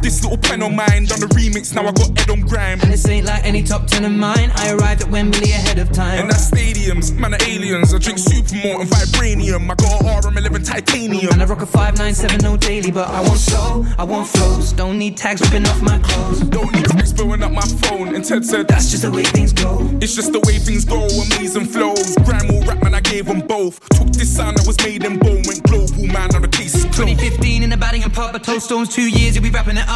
this 0.06 0.22
little 0.22 0.38
pen 0.38 0.62
on 0.62 0.76
mine, 0.76 1.04
done 1.06 1.18
the 1.18 1.26
remix, 1.34 1.74
now 1.74 1.82
I 1.82 1.90
got 1.90 2.14
Ed 2.16 2.30
on 2.30 2.40
grime. 2.42 2.78
And 2.80 2.92
this 2.92 3.08
ain't 3.08 3.26
like 3.26 3.44
any 3.44 3.64
top 3.64 3.88
ten 3.88 4.04
of 4.04 4.12
mine. 4.12 4.52
I 4.54 4.70
arrived 4.70 5.02
at 5.02 5.10
Wembley 5.10 5.50
ahead 5.50 5.80
of 5.80 5.90
time. 5.90 6.20
And 6.20 6.30
that's 6.30 6.48
stadiums, 6.48 7.12
man 7.18 7.34
are 7.34 7.42
aliens. 7.42 7.92
I 7.92 7.98
drink 7.98 8.20
Supermalt 8.20 8.82
and 8.82 8.88
vibranium. 8.88 9.64
I 9.64 9.74
got 9.74 10.00
a 10.00 10.28
RM11 10.28 10.64
titanium. 10.64 11.32
And 11.32 11.42
I 11.42 11.44
rock 11.44 11.62
a 11.62 11.66
597 11.66 12.38
no 12.38 12.56
daily, 12.56 12.92
but 12.92 13.08
I 13.08 13.20
want 13.20 13.40
soul, 13.40 13.84
I 13.98 14.04
want 14.04 14.28
flows. 14.28 14.72
Don't 14.72 14.96
need 14.96 15.16
tags 15.16 15.40
ripping 15.40 15.66
off 15.66 15.82
my 15.82 15.98
clothes. 15.98 16.40
Don't 16.40 16.72
need 16.72 16.88
cracks 16.88 17.12
blowing 17.12 17.42
up 17.42 17.50
my 17.50 17.66
phone. 17.82 18.14
And 18.14 18.24
Ted 18.24 18.44
said, 18.44 18.68
That's 18.68 18.88
just 18.92 19.02
the 19.02 19.10
way 19.10 19.24
things 19.24 19.52
go. 19.52 19.90
It's 20.00 20.14
just 20.14 20.32
the 20.32 20.40
way 20.46 20.58
things 20.58 20.84
go, 20.84 21.02
amazing 21.02 21.66
flows. 21.66 22.14
Grime 22.24 22.48
or 22.54 22.62
rap, 22.62 22.80
man, 22.80 22.94
I 22.94 23.00
gave 23.00 23.26
them 23.26 23.40
both. 23.40 23.80
Took 23.90 24.12
this 24.12 24.36
sound 24.36 24.56
that 24.58 24.66
was 24.68 24.78
made 24.84 25.02
in 25.02 25.18
bone, 25.18 25.42
went 25.46 25.64
global, 25.64 26.06
man, 26.06 26.30
now 26.30 26.38
the 26.38 26.48
case 26.48 26.76
is 26.76 26.84
closed. 26.84 27.10
2015 27.10 27.64
in 27.64 27.70
the 27.70 27.76
batting 27.76 28.04
and 28.04 28.14
pub, 28.14 28.36
I 28.36 28.38
told 28.38 28.62
Stones 28.62 28.94
two 28.94 29.10
years, 29.10 29.34
you'll 29.34 29.42
be 29.42 29.50
wrapping 29.50 29.76
it 29.76 29.88
up. 29.88 29.95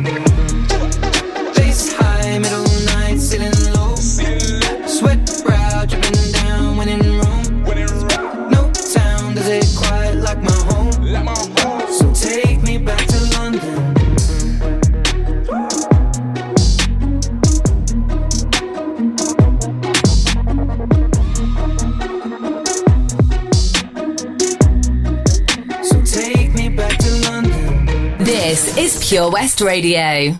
West 29.31 29.61
Radio. 29.61 30.37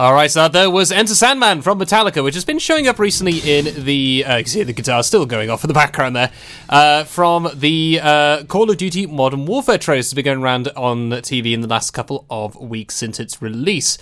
All 0.00 0.14
right, 0.14 0.30
so 0.30 0.48
there 0.48 0.70
was 0.70 0.90
Enter 0.90 1.14
Sandman 1.14 1.60
from 1.60 1.78
Metallica, 1.78 2.24
which 2.24 2.34
has 2.34 2.46
been 2.46 2.58
showing 2.58 2.88
up 2.88 2.98
recently 2.98 3.38
in 3.40 3.84
the. 3.84 4.24
Uh, 4.26 4.36
you 4.38 4.44
can 4.44 4.50
see 4.50 4.62
the 4.62 4.72
guitar 4.72 5.02
still 5.02 5.26
going 5.26 5.50
off 5.50 5.62
in 5.62 5.68
the 5.68 5.74
background 5.74 6.16
there. 6.16 6.32
Uh, 6.70 7.04
from 7.04 7.50
the 7.52 8.00
uh, 8.02 8.44
Call 8.44 8.70
of 8.70 8.78
Duty 8.78 9.04
Modern 9.04 9.44
Warfare 9.44 9.76
trailers 9.76 10.06
that's 10.06 10.14
been 10.14 10.24
going 10.24 10.42
around 10.42 10.68
on 10.68 11.10
TV 11.10 11.52
in 11.52 11.60
the 11.60 11.68
last 11.68 11.90
couple 11.90 12.24
of 12.30 12.56
weeks 12.56 12.94
since 12.94 13.20
its 13.20 13.42
release. 13.42 13.98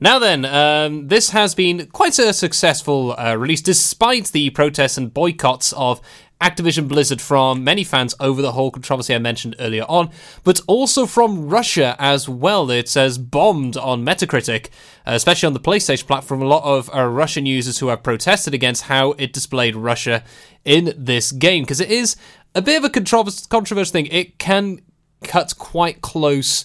Now 0.00 0.18
then, 0.18 0.46
um, 0.46 1.08
this 1.08 1.30
has 1.30 1.54
been 1.54 1.86
quite 1.88 2.18
a 2.18 2.32
successful 2.32 3.14
uh, 3.18 3.36
release, 3.36 3.60
despite 3.60 4.28
the 4.28 4.48
protests 4.48 4.96
and 4.96 5.12
boycotts 5.12 5.74
of 5.74 6.00
Activision 6.42 6.88
Blizzard 6.88 7.20
from 7.20 7.62
many 7.62 7.84
fans 7.84 8.14
over 8.18 8.42
the 8.42 8.52
whole 8.52 8.70
controversy 8.70 9.14
I 9.14 9.18
mentioned 9.18 9.54
earlier 9.60 9.84
on, 9.88 10.10
but 10.42 10.60
also 10.66 11.06
from 11.06 11.48
Russia 11.48 11.94
as 11.98 12.28
well. 12.28 12.68
It 12.70 12.88
says 12.88 13.16
bombed 13.16 13.76
on 13.76 14.04
Metacritic, 14.04 14.66
uh, 15.06 15.12
especially 15.14 15.46
on 15.46 15.52
the 15.52 15.60
PlayStation 15.60 16.06
platform. 16.06 16.42
A 16.42 16.46
lot 16.46 16.64
of 16.64 16.90
uh, 16.94 17.06
Russian 17.06 17.46
users 17.46 17.78
who 17.78 17.88
have 17.88 18.02
protested 18.02 18.54
against 18.54 18.82
how 18.84 19.12
it 19.12 19.32
displayed 19.32 19.76
Russia 19.76 20.24
in 20.64 20.92
this 20.96 21.30
game, 21.30 21.62
because 21.62 21.80
it 21.80 21.90
is 21.90 22.16
a 22.54 22.60
bit 22.60 22.76
of 22.76 22.84
a 22.84 22.90
controvers- 22.90 23.46
controversial 23.46 23.92
thing. 23.92 24.06
It 24.06 24.38
can 24.38 24.80
cut 25.22 25.56
quite 25.56 26.00
close 26.00 26.64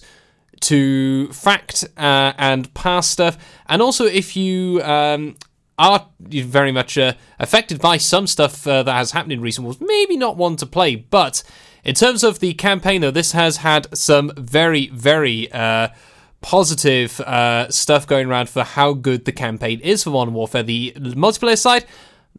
to 0.60 1.28
fact 1.32 1.84
uh, 1.96 2.32
and 2.36 2.74
past 2.74 3.12
stuff, 3.12 3.38
and 3.68 3.80
also 3.80 4.06
if 4.06 4.36
you 4.36 4.82
um, 4.82 5.36
are 5.78 6.06
very 6.18 6.72
much 6.72 6.98
uh, 6.98 7.14
affected 7.38 7.80
by 7.80 7.96
some 7.96 8.26
stuff 8.26 8.66
uh, 8.66 8.82
that 8.82 8.92
has 8.92 9.12
happened 9.12 9.32
in 9.32 9.40
recent 9.40 9.64
wars, 9.64 9.80
maybe 9.80 10.16
not 10.16 10.36
one 10.36 10.56
to 10.56 10.66
play. 10.66 10.96
But 10.96 11.42
in 11.84 11.94
terms 11.94 12.24
of 12.24 12.40
the 12.40 12.54
campaign, 12.54 13.00
though, 13.00 13.10
this 13.10 13.32
has 13.32 13.58
had 13.58 13.96
some 13.96 14.32
very, 14.36 14.88
very 14.88 15.50
uh, 15.52 15.88
positive 16.40 17.20
uh, 17.20 17.70
stuff 17.70 18.06
going 18.06 18.28
around 18.28 18.48
for 18.48 18.64
how 18.64 18.92
good 18.92 19.24
the 19.24 19.32
campaign 19.32 19.80
is 19.80 20.04
for 20.04 20.10
Modern 20.10 20.34
Warfare. 20.34 20.62
The 20.62 20.92
multiplayer 20.96 21.58
side, 21.58 21.84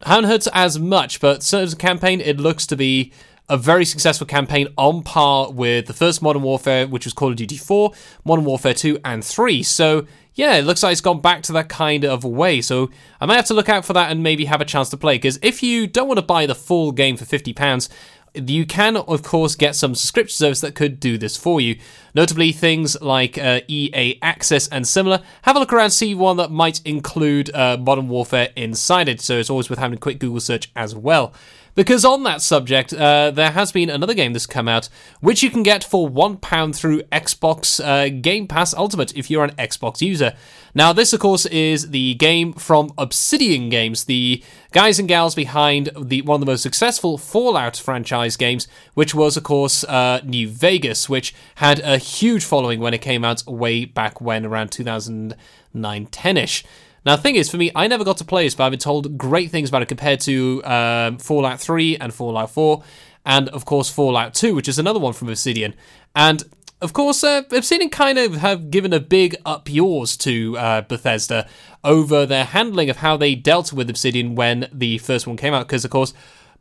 haven't 0.02 0.30
heard 0.30 0.44
as 0.52 0.78
much, 0.78 1.20
but 1.20 1.52
a 1.52 1.76
campaign, 1.76 2.20
it 2.20 2.38
looks 2.38 2.66
to 2.66 2.76
be 2.76 3.12
a 3.48 3.56
very 3.56 3.84
successful 3.84 4.26
campaign 4.26 4.68
on 4.78 5.02
par 5.02 5.50
with 5.50 5.86
the 5.86 5.92
first 5.92 6.22
Modern 6.22 6.42
Warfare, 6.42 6.86
which 6.86 7.04
was 7.04 7.12
Call 7.12 7.30
of 7.30 7.36
Duty 7.36 7.56
4, 7.56 7.92
Modern 8.24 8.44
Warfare 8.44 8.74
2, 8.74 9.00
and 9.04 9.24
3. 9.24 9.62
So, 9.64 10.06
yeah, 10.40 10.56
it 10.56 10.62
looks 10.62 10.82
like 10.82 10.92
it's 10.92 11.02
gone 11.02 11.20
back 11.20 11.42
to 11.42 11.52
that 11.52 11.68
kind 11.68 12.02
of 12.02 12.24
way. 12.24 12.62
So, 12.62 12.88
I 13.20 13.26
might 13.26 13.36
have 13.36 13.44
to 13.46 13.54
look 13.54 13.68
out 13.68 13.84
for 13.84 13.92
that 13.92 14.10
and 14.10 14.22
maybe 14.22 14.46
have 14.46 14.62
a 14.62 14.64
chance 14.64 14.88
to 14.88 14.96
play. 14.96 15.16
Because 15.16 15.38
if 15.42 15.62
you 15.62 15.86
don't 15.86 16.08
want 16.08 16.16
to 16.16 16.24
buy 16.24 16.46
the 16.46 16.54
full 16.54 16.92
game 16.92 17.18
for 17.18 17.26
£50, 17.26 17.90
you 18.34 18.64
can, 18.64 18.96
of 18.96 19.22
course, 19.22 19.54
get 19.54 19.76
some 19.76 19.94
subscription 19.94 20.34
service 20.34 20.62
that 20.62 20.74
could 20.74 20.98
do 20.98 21.18
this 21.18 21.36
for 21.36 21.60
you. 21.60 21.78
Notably, 22.14 22.52
things 22.52 22.98
like 23.02 23.36
uh, 23.36 23.60
EA 23.68 24.18
Access 24.22 24.66
and 24.68 24.88
similar. 24.88 25.20
Have 25.42 25.56
a 25.56 25.58
look 25.58 25.74
around, 25.74 25.90
see 25.90 26.14
one 26.14 26.38
that 26.38 26.50
might 26.50 26.80
include 26.86 27.54
uh, 27.54 27.76
Modern 27.78 28.08
Warfare 28.08 28.48
inside 28.56 29.10
it. 29.10 29.20
So 29.20 29.38
it's 29.38 29.50
always 29.50 29.68
worth 29.68 29.78
having 29.78 29.98
a 29.98 30.00
quick 30.00 30.20
Google 30.20 30.40
search 30.40 30.72
as 30.74 30.94
well. 30.94 31.34
Because 31.74 32.04
on 32.04 32.22
that 32.24 32.42
subject, 32.42 32.92
uh, 32.92 33.30
there 33.30 33.52
has 33.52 33.72
been 33.72 33.90
another 33.90 34.14
game 34.14 34.32
that's 34.32 34.46
come 34.46 34.68
out, 34.68 34.88
which 35.20 35.42
you 35.42 35.50
can 35.50 35.62
get 35.62 35.84
for 35.84 36.08
£1 36.08 36.76
through 36.76 37.02
Xbox 37.04 37.84
uh, 37.84 38.08
Game 38.20 38.46
Pass 38.46 38.74
Ultimate 38.74 39.16
if 39.16 39.30
you're 39.30 39.44
an 39.44 39.54
Xbox 39.56 40.00
user. 40.00 40.34
Now, 40.74 40.92
this, 40.92 41.12
of 41.12 41.20
course, 41.20 41.46
is 41.46 41.90
the 41.90 42.14
game 42.14 42.52
from 42.52 42.92
Obsidian 42.96 43.70
Games, 43.70 44.04
the 44.04 44.42
guys 44.72 44.98
and 44.98 45.08
gals 45.08 45.34
behind 45.34 45.90
the 46.00 46.22
one 46.22 46.36
of 46.36 46.40
the 46.40 46.50
most 46.50 46.62
successful 46.62 47.18
Fallout 47.18 47.76
franchise 47.76 48.36
games, 48.36 48.68
which 48.94 49.14
was, 49.14 49.36
of 49.36 49.42
course, 49.42 49.84
uh, 49.84 50.20
New 50.24 50.48
Vegas, 50.48 51.08
which 51.08 51.34
had 51.56 51.80
a 51.80 51.98
huge 51.98 52.44
following 52.44 52.80
when 52.80 52.94
it 52.94 53.00
came 53.00 53.24
out 53.24 53.44
way 53.46 53.84
back 53.84 54.20
when, 54.20 54.46
around 54.46 54.70
2009 54.70 56.06
10 56.06 56.36
ish. 56.36 56.64
Now, 57.04 57.16
the 57.16 57.22
thing 57.22 57.36
is, 57.36 57.50
for 57.50 57.56
me, 57.56 57.70
I 57.74 57.86
never 57.86 58.04
got 58.04 58.18
to 58.18 58.24
play 58.24 58.44
this, 58.44 58.54
but 58.54 58.64
I've 58.64 58.72
been 58.72 58.78
told 58.78 59.16
great 59.16 59.50
things 59.50 59.68
about 59.68 59.82
it 59.82 59.88
compared 59.88 60.20
to 60.20 60.62
um, 60.64 61.18
Fallout 61.18 61.60
3 61.60 61.96
and 61.96 62.12
Fallout 62.12 62.50
4, 62.50 62.82
and 63.24 63.48
of 63.50 63.64
course, 63.64 63.90
Fallout 63.90 64.34
2, 64.34 64.54
which 64.54 64.68
is 64.68 64.78
another 64.78 64.98
one 64.98 65.12
from 65.12 65.28
Obsidian. 65.28 65.74
And 66.14 66.44
of 66.82 66.92
course, 66.92 67.22
uh, 67.24 67.42
Obsidian 67.52 67.90
kind 67.90 68.18
of 68.18 68.36
have 68.36 68.70
given 68.70 68.92
a 68.92 69.00
big 69.00 69.36
up 69.44 69.68
yours 69.70 70.16
to 70.18 70.56
uh, 70.58 70.80
Bethesda 70.82 71.46
over 71.84 72.26
their 72.26 72.44
handling 72.44 72.90
of 72.90 72.98
how 72.98 73.16
they 73.16 73.34
dealt 73.34 73.72
with 73.72 73.90
Obsidian 73.90 74.34
when 74.34 74.68
the 74.72 74.98
first 74.98 75.26
one 75.26 75.36
came 75.36 75.54
out, 75.54 75.66
because 75.66 75.84
of 75.84 75.90
course, 75.90 76.12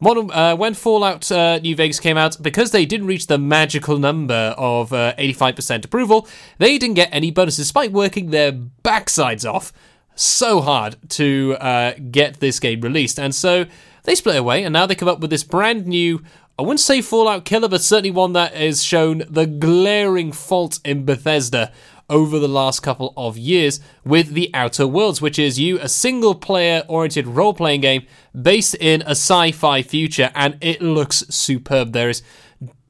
Modern, 0.02 0.32
uh, 0.32 0.56
when 0.56 0.76
Fallout 0.76 1.30
uh, 1.30 1.60
New 1.60 1.76
Vegas 1.76 2.00
came 2.00 2.16
out, 2.16 2.42
because 2.42 2.72
they 2.72 2.86
didn't 2.86 3.08
reach 3.08 3.28
the 3.28 3.38
magical 3.38 3.98
number 3.98 4.56
of 4.58 4.94
uh, 4.94 5.14
85% 5.18 5.84
approval, 5.84 6.26
they 6.58 6.78
didn't 6.78 6.96
get 6.96 7.10
any 7.12 7.32
bonuses 7.32 7.66
despite 7.66 7.92
working 7.92 8.30
their 8.30 8.54
backsides 8.54 9.50
off 9.50 9.74
so 10.20 10.62
hard 10.62 10.98
to 11.10 11.56
uh, 11.60 11.94
get 12.12 12.40
this 12.40 12.60
game 12.60 12.82
released. 12.82 13.20
And 13.20 13.34
so 13.34 13.66
they 14.04 14.16
split 14.16 14.38
away, 14.38 14.64
and 14.64 14.74
now 14.74 14.86
they 14.86 14.96
come 14.96 15.08
up 15.08 15.20
with 15.20 15.30
this 15.30 15.44
brand 15.44 15.88
new. 15.88 16.22
I 16.58 16.62
wouldn't 16.62 16.82
say 16.82 17.02
Fallout 17.02 17.46
killer, 17.46 17.70
but 17.70 17.82
certainly 17.82 18.12
one 18.12 18.34
that 18.34 18.54
has 18.54 18.84
shown 18.84 19.24
the 19.30 19.46
glaring 19.46 20.32
fault 20.32 20.80
in 20.84 21.06
Bethesda 21.06 21.72
over 22.10 22.40
the 22.40 22.48
last 22.48 22.82
couple 22.82 23.14
of 23.16 23.38
years 23.38 23.80
with 24.04 24.34
The 24.34 24.50
Outer 24.54 24.88
Worlds, 24.88 25.22
which 25.22 25.38
is 25.38 25.60
you, 25.60 25.80
a 25.80 25.88
single 25.88 26.36
player 26.36 26.84
oriented 26.88 27.28
role 27.28 27.54
playing 27.54 27.82
game 27.82 28.06
based 28.40 28.76
in 28.76 29.02
a 29.04 29.12
sci 29.12 29.52
fi 29.52 29.82
future, 29.84 30.32
and 30.36 30.58
it 30.60 30.82
looks 30.82 31.20
superb. 31.30 31.94
There 31.94 32.10
is 32.10 32.24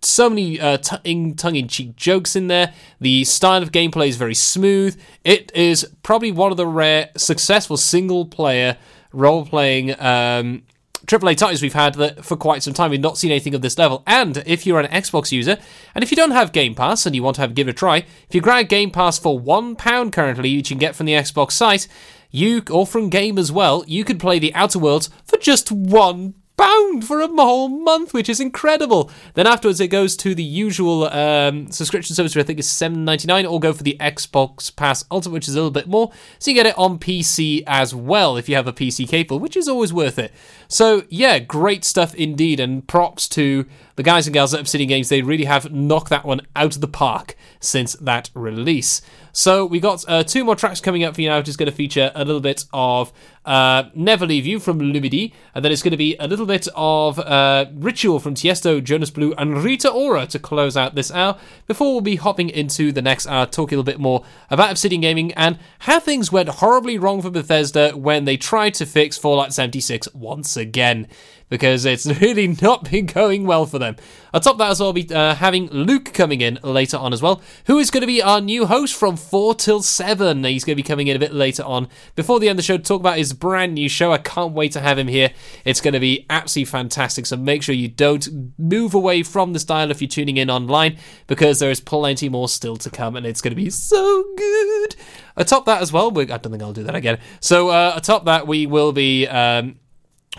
so 0.01 0.29
many 0.29 0.59
uh, 0.59 0.77
tongue 0.77 1.55
in 1.55 1.67
cheek 1.67 1.95
jokes 1.95 2.35
in 2.35 2.47
there. 2.47 2.73
The 2.99 3.23
style 3.23 3.61
of 3.61 3.71
gameplay 3.71 4.07
is 4.07 4.15
very 4.15 4.35
smooth. 4.35 4.99
It 5.23 5.51
is 5.55 5.85
probably 6.03 6.31
one 6.31 6.51
of 6.51 6.57
the 6.57 6.67
rare 6.67 7.09
successful 7.17 7.77
single 7.77 8.25
player 8.25 8.77
role 9.11 9.45
playing. 9.45 9.99
Um, 9.99 10.63
AAA 11.05 11.37
titles 11.37 11.61
we've 11.61 11.73
had 11.73 11.95
that 11.95 12.23
for 12.23 12.37
quite 12.37 12.61
some 12.61 12.73
time. 12.73 12.91
We've 12.91 12.99
not 12.99 13.17
seen 13.17 13.31
anything 13.31 13.55
of 13.55 13.61
this 13.61 13.77
level. 13.77 14.03
And 14.05 14.43
if 14.45 14.65
you're 14.65 14.79
an 14.79 14.91
Xbox 14.91 15.31
user, 15.31 15.57
and 15.95 16.03
if 16.03 16.11
you 16.11 16.17
don't 16.17 16.31
have 16.31 16.51
Game 16.51 16.75
Pass 16.75 17.05
and 17.05 17.15
you 17.15 17.23
want 17.23 17.35
to 17.35 17.41
have 17.41 17.55
give 17.55 17.67
it 17.67 17.71
a 17.71 17.73
try, 17.73 17.97
if 17.97 18.35
you 18.35 18.41
grab 18.41 18.67
Game 18.67 18.91
Pass 18.91 19.17
for 19.17 19.39
one 19.39 19.75
pound 19.75 20.13
currently, 20.13 20.55
which 20.55 20.69
you 20.69 20.75
can 20.75 20.79
get 20.79 20.95
from 20.95 21.07
the 21.07 21.13
Xbox 21.13 21.53
site, 21.53 21.87
you 22.29 22.61
or 22.69 22.85
from 22.85 23.09
Game 23.09 23.39
as 23.39 23.51
well, 23.51 23.83
you 23.87 24.03
could 24.03 24.19
play 24.19 24.37
the 24.37 24.53
Outer 24.53 24.77
Worlds 24.77 25.09
for 25.25 25.37
just 25.37 25.71
one 25.71 26.35
pound 26.59 27.05
for 27.05 27.21
a 27.21 27.27
whole 27.27 27.69
month, 27.69 28.13
which 28.13 28.27
is 28.27 28.39
incredible. 28.39 29.09
Then 29.33 29.47
afterwards, 29.47 29.79
it 29.79 29.87
goes 29.87 30.17
to 30.17 30.35
the 30.35 30.43
usual 30.43 31.05
um, 31.05 31.71
subscription 31.71 32.15
service, 32.15 32.35
which 32.35 32.43
I 32.43 32.45
think 32.45 32.59
is 32.59 32.69
seven 32.69 33.05
ninety 33.05 33.27
nine, 33.27 33.45
or 33.45 33.59
go 33.59 33.71
for 33.71 33.83
the 33.83 33.95
Xbox 33.99 34.75
Pass 34.75 35.05
Ultimate, 35.09 35.33
which 35.33 35.47
is 35.47 35.55
a 35.55 35.57
little 35.57 35.71
bit 35.71 35.87
more. 35.87 36.11
So 36.37 36.51
you 36.51 36.55
get 36.55 36.65
it 36.65 36.77
on 36.77 36.99
PC 36.99 37.63
as 37.65 37.95
well 37.95 38.35
if 38.35 38.49
you 38.49 38.55
have 38.55 38.67
a 38.67 38.73
PC 38.73 39.07
capable, 39.07 39.39
which 39.39 39.55
is 39.55 39.67
always 39.67 39.93
worth 39.93 40.19
it. 40.19 40.33
So 40.67 41.03
yeah, 41.09 41.39
great 41.39 41.85
stuff 41.85 42.13
indeed, 42.15 42.59
and 42.59 42.85
props 42.87 43.29
to 43.29 43.65
the 43.99 44.03
guys 44.03 44.25
and 44.25 44.33
gals 44.33 44.53
at 44.53 44.61
Obsidian 44.61 44.87
Games. 44.87 45.09
They 45.09 45.21
really 45.21 45.43
have 45.43 45.73
knocked 45.73 46.07
that 46.07 46.23
one 46.23 46.39
out 46.55 46.73
of 46.73 46.79
the 46.79 46.87
park 46.87 47.35
since 47.59 47.97
that 47.97 48.29
release. 48.33 49.01
So 49.33 49.65
we 49.65 49.81
got 49.81 50.05
uh, 50.07 50.23
two 50.23 50.45
more 50.45 50.55
tracks 50.55 50.79
coming 50.79 51.03
up 51.03 51.15
for 51.15 51.21
you 51.21 51.27
now, 51.27 51.39
which 51.39 51.49
is 51.49 51.57
going 51.57 51.69
to 51.69 51.75
feature 51.75 52.09
a 52.15 52.23
little 52.23 52.39
bit 52.39 52.63
of 52.71 53.11
uh, 53.43 53.89
Never 53.93 54.25
Leave 54.25 54.45
You 54.45 54.61
from 54.61 54.79
Lumidee, 54.79 55.33
and 55.53 55.65
then 55.65 55.71
it's 55.73 55.81
going 55.81 55.91
to 55.91 55.97
be 55.97 56.15
a 56.17 56.27
little 56.27 56.45
bit 56.45 56.69
of 56.75 57.19
uh, 57.19 57.65
Ritual 57.73 58.19
from 58.19 58.35
Tiesto, 58.35 58.81
Jonas 58.81 59.09
Blue, 59.09 59.33
and 59.37 59.61
Rita 59.63 59.89
Ora 59.89 60.27
to 60.27 60.39
close 60.39 60.77
out 60.77 60.95
this 60.95 61.11
hour, 61.11 61.37
before 61.67 61.91
we'll 61.91 62.01
be 62.01 62.15
hopping 62.15 62.49
into 62.49 62.93
the 62.93 63.01
next 63.01 63.27
hour, 63.27 63.45
talking 63.45 63.75
a 63.75 63.81
little 63.81 63.91
bit 63.91 63.99
more 63.99 64.23
about 64.49 64.71
Obsidian 64.71 65.01
Gaming 65.01 65.33
and 65.33 65.59
how 65.79 65.99
things 65.99 66.31
went 66.31 66.47
horribly 66.47 66.97
wrong 66.97 67.21
for 67.21 67.29
Bethesda 67.29 67.91
when 67.97 68.23
they 68.23 68.37
tried 68.37 68.75
to 68.75 68.85
fix 68.85 69.17
Fallout 69.17 69.53
76 69.53 70.07
once 70.13 70.55
again 70.55 71.05
because 71.49 71.85
it's 71.85 72.05
really 72.21 72.47
not 72.61 72.89
been 72.89 73.05
going 73.05 73.45
well 73.45 73.65
for 73.65 73.79
them. 73.79 73.88
Atop 74.33 74.57
that 74.57 74.69
as 74.69 74.79
well, 74.79 74.89
I'll 74.89 74.93
be 74.93 75.13
uh, 75.13 75.35
having 75.35 75.69
Luke 75.69 76.13
coming 76.13 76.41
in 76.41 76.59
later 76.63 76.97
on 76.97 77.13
as 77.13 77.21
well, 77.21 77.41
who 77.65 77.79
is 77.79 77.91
going 77.91 78.01
to 78.01 78.07
be 78.07 78.21
our 78.21 78.41
new 78.41 78.65
host 78.65 78.95
from 78.95 79.17
4 79.17 79.55
till 79.55 79.81
7. 79.81 80.43
He's 80.43 80.63
going 80.63 80.75
to 80.75 80.81
be 80.81 80.87
coming 80.87 81.07
in 81.07 81.15
a 81.15 81.19
bit 81.19 81.33
later 81.33 81.63
on 81.63 81.87
before 82.15 82.39
the 82.39 82.49
end 82.49 82.57
of 82.59 82.63
the 82.63 82.63
show 82.63 82.77
to 82.77 82.83
talk 82.83 82.99
about 82.99 83.17
his 83.17 83.33
brand 83.33 83.73
new 83.73 83.89
show. 83.89 84.11
I 84.11 84.17
can't 84.17 84.53
wait 84.53 84.71
to 84.73 84.79
have 84.79 84.97
him 84.97 85.07
here. 85.07 85.31
It's 85.65 85.81
going 85.81 85.93
to 85.93 85.99
be 85.99 86.25
absolutely 86.29 86.69
fantastic, 86.69 87.25
so 87.25 87.37
make 87.37 87.63
sure 87.63 87.73
you 87.75 87.87
don't 87.87 88.27
move 88.57 88.93
away 88.93 89.23
from 89.23 89.53
this 89.53 89.63
dial 89.63 89.91
if 89.91 90.01
you're 90.01 90.09
tuning 90.09 90.37
in 90.37 90.49
online 90.49 90.97
because 91.27 91.59
there 91.59 91.71
is 91.71 91.81
plenty 91.81 92.29
more 92.29 92.49
still 92.49 92.77
to 92.77 92.89
come 92.89 93.15
and 93.15 93.25
it's 93.25 93.41
going 93.41 93.51
to 93.51 93.55
be 93.55 93.69
so 93.69 94.25
good. 94.37 94.95
Atop 95.35 95.65
that 95.65 95.81
as 95.81 95.91
well, 95.91 96.11
we, 96.11 96.23
I 96.23 96.37
don't 96.37 96.51
think 96.51 96.61
I'll 96.61 96.73
do 96.73 96.83
that 96.83 96.95
again. 96.95 97.19
So, 97.39 97.69
uh, 97.69 97.93
atop 97.95 98.25
that, 98.25 98.47
we 98.47 98.65
will 98.65 98.91
be. 98.91 99.27
Um, 99.27 99.79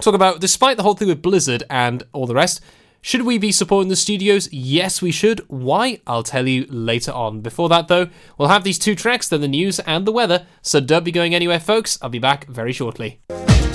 talk 0.01 0.15
about 0.15 0.41
despite 0.41 0.77
the 0.77 0.83
whole 0.83 0.95
thing 0.95 1.09
with 1.09 1.23
Blizzard 1.23 1.65
and 1.69 2.03
all 2.13 2.27
the 2.27 2.35
rest, 2.35 2.61
should 3.03 3.23
we 3.23 3.39
be 3.39 3.53
supporting 3.53 3.89
the 3.89 3.97
studios? 3.97 4.53
Yes, 4.53 5.01
we 5.01 5.11
should. 5.11 5.41
Why? 5.49 6.01
I'll 6.07 6.23
tell 6.23 6.47
you 6.47 6.67
later 6.69 7.13
on. 7.13 7.41
Before 7.41 7.69
that, 7.71 7.89
though, 7.89 8.09
we'll 8.37 8.49
have 8.49 8.65
these 8.65 8.79
two 8.79 8.95
tracks, 8.95 9.29
then 9.29 9.41
the 9.41 9.49
news 9.49 9.81
and 9.81 10.07
the 10.07 10.13
weather. 10.13 10.47
So 10.63 10.81
don't 10.81 11.05
be 11.05 11.13
going 11.13 11.35
anywhere, 11.35 11.61
folks. 11.61 11.99
I'll 12.03 12.11
be 12.11 12.19
back 12.19 12.47
very 12.47 12.73
shortly. 12.73 13.21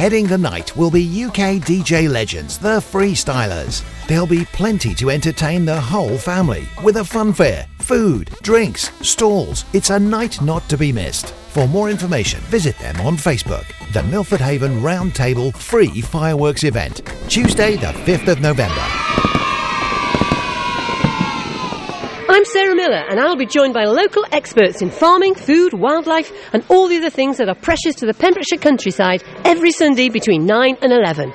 Heading 0.00 0.26
the 0.28 0.38
night 0.38 0.74
will 0.78 0.90
be 0.90 1.24
UK 1.24 1.60
DJ 1.60 2.08
legends, 2.10 2.56
the 2.56 2.78
Freestylers. 2.78 3.84
There'll 4.06 4.26
be 4.26 4.46
plenty 4.46 4.94
to 4.94 5.10
entertain 5.10 5.66
the 5.66 5.78
whole 5.78 6.16
family 6.16 6.66
with 6.82 6.96
a 6.96 7.04
fun 7.04 7.34
fair, 7.34 7.66
food, 7.80 8.30
drinks, 8.40 8.90
stalls. 9.06 9.66
It's 9.74 9.90
a 9.90 10.00
night 10.00 10.40
not 10.40 10.66
to 10.70 10.78
be 10.78 10.90
missed. 10.90 11.34
For 11.52 11.68
more 11.68 11.90
information, 11.90 12.40
visit 12.44 12.78
them 12.78 12.98
on 13.02 13.18
Facebook. 13.18 13.66
The 13.92 14.02
Milford 14.04 14.40
Haven 14.40 14.80
Roundtable 14.80 15.54
Free 15.54 16.00
Fireworks 16.00 16.64
Event, 16.64 17.02
Tuesday, 17.28 17.76
the 17.76 17.92
5th 17.92 18.28
of 18.28 18.40
November. 18.40 18.86
I'm 22.40 22.46
Sarah 22.46 22.74
Miller, 22.74 23.04
and 23.10 23.20
I'll 23.20 23.36
be 23.36 23.44
joined 23.44 23.74
by 23.74 23.84
local 23.84 24.24
experts 24.32 24.80
in 24.80 24.88
farming, 24.88 25.34
food, 25.34 25.74
wildlife, 25.74 26.32
and 26.54 26.64
all 26.70 26.88
the 26.88 26.96
other 26.96 27.10
things 27.10 27.36
that 27.36 27.50
are 27.50 27.54
precious 27.54 27.96
to 27.96 28.06
the 28.06 28.14
Pembrokeshire 28.14 28.56
countryside 28.56 29.22
every 29.44 29.70
Sunday 29.72 30.08
between 30.08 30.46
9 30.46 30.78
and 30.80 30.90
11. 30.90 31.34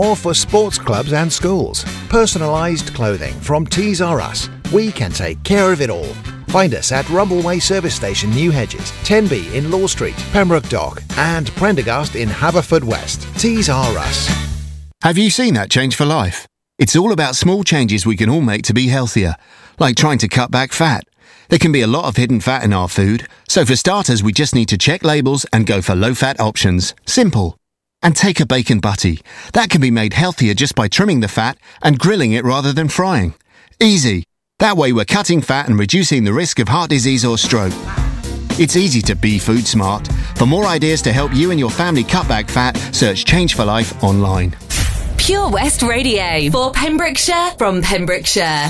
or 0.01 0.15
for 0.15 0.33
sports 0.33 0.77
clubs 0.77 1.13
and 1.13 1.31
schools. 1.31 1.83
Personalised 2.09 2.93
clothing 2.95 3.33
from 3.41 3.65
Tees 3.65 4.01
R 4.01 4.19
Us. 4.19 4.49
We 4.73 4.91
can 4.91 5.11
take 5.11 5.41
care 5.43 5.71
of 5.71 5.81
it 5.81 5.89
all. 5.89 6.13
Find 6.47 6.73
us 6.73 6.91
at 6.91 7.05
Rumbleway 7.05 7.61
Service 7.61 7.95
Station, 7.95 8.29
New 8.31 8.51
Hedges, 8.51 8.91
Tenby 9.03 9.55
in 9.55 9.71
Law 9.71 9.87
Street, 9.87 10.17
Pembroke 10.33 10.67
Dock, 10.67 11.01
and 11.17 11.49
Prendergast 11.51 12.15
in 12.15 12.27
Haverfordwest. 12.27 13.39
Tees 13.39 13.69
R 13.69 13.97
Us. 13.97 14.27
Have 15.03 15.17
you 15.17 15.29
seen 15.29 15.53
that 15.53 15.71
change 15.71 15.95
for 15.95 16.05
life? 16.05 16.45
It's 16.77 16.95
all 16.95 17.11
about 17.11 17.35
small 17.35 17.63
changes 17.63 18.05
we 18.05 18.17
can 18.17 18.29
all 18.29 18.41
make 18.41 18.63
to 18.63 18.73
be 18.73 18.87
healthier, 18.87 19.35
like 19.79 19.95
trying 19.95 20.17
to 20.17 20.27
cut 20.27 20.51
back 20.51 20.73
fat. 20.73 21.05
There 21.49 21.59
can 21.59 21.71
be 21.71 21.81
a 21.81 21.87
lot 21.87 22.05
of 22.05 22.17
hidden 22.17 22.39
fat 22.39 22.63
in 22.63 22.73
our 22.73 22.87
food, 22.87 23.27
so 23.47 23.65
for 23.65 23.75
starters, 23.75 24.23
we 24.23 24.33
just 24.33 24.55
need 24.55 24.69
to 24.69 24.77
check 24.77 25.03
labels 25.03 25.45
and 25.53 25.67
go 25.67 25.81
for 25.81 25.95
low 25.95 26.15
fat 26.15 26.39
options. 26.39 26.95
Simple. 27.05 27.60
And 28.03 28.15
take 28.15 28.39
a 28.39 28.45
bacon 28.45 28.79
butty. 28.79 29.19
That 29.53 29.69
can 29.69 29.81
be 29.81 29.91
made 29.91 30.13
healthier 30.13 30.53
just 30.53 30.75
by 30.75 30.87
trimming 30.87 31.19
the 31.19 31.27
fat 31.27 31.57
and 31.81 31.99
grilling 31.99 32.31
it 32.31 32.43
rather 32.43 32.73
than 32.73 32.89
frying. 32.89 33.35
Easy. 33.79 34.23
That 34.59 34.77
way 34.77 34.91
we're 34.93 35.05
cutting 35.05 35.41
fat 35.41 35.69
and 35.69 35.77
reducing 35.77 36.23
the 36.23 36.33
risk 36.33 36.59
of 36.59 36.67
heart 36.67 36.89
disease 36.89 37.23
or 37.25 37.37
stroke. 37.37 37.73
It's 38.59 38.75
easy 38.75 39.01
to 39.03 39.15
be 39.15 39.39
food 39.39 39.65
smart. 39.65 40.07
For 40.35 40.45
more 40.45 40.65
ideas 40.65 41.01
to 41.03 41.13
help 41.13 41.33
you 41.33 41.51
and 41.51 41.59
your 41.59 41.69
family 41.69 42.03
cut 42.03 42.27
back 42.27 42.49
fat, 42.49 42.75
search 42.93 43.25
Change 43.25 43.55
for 43.55 43.65
Life 43.65 44.03
online. 44.03 44.55
Pure 45.17 45.49
West 45.49 45.83
Radio 45.83 46.49
for 46.49 46.71
Pembrokeshire 46.71 47.51
from 47.57 47.81
Pembrokeshire. 47.81 48.69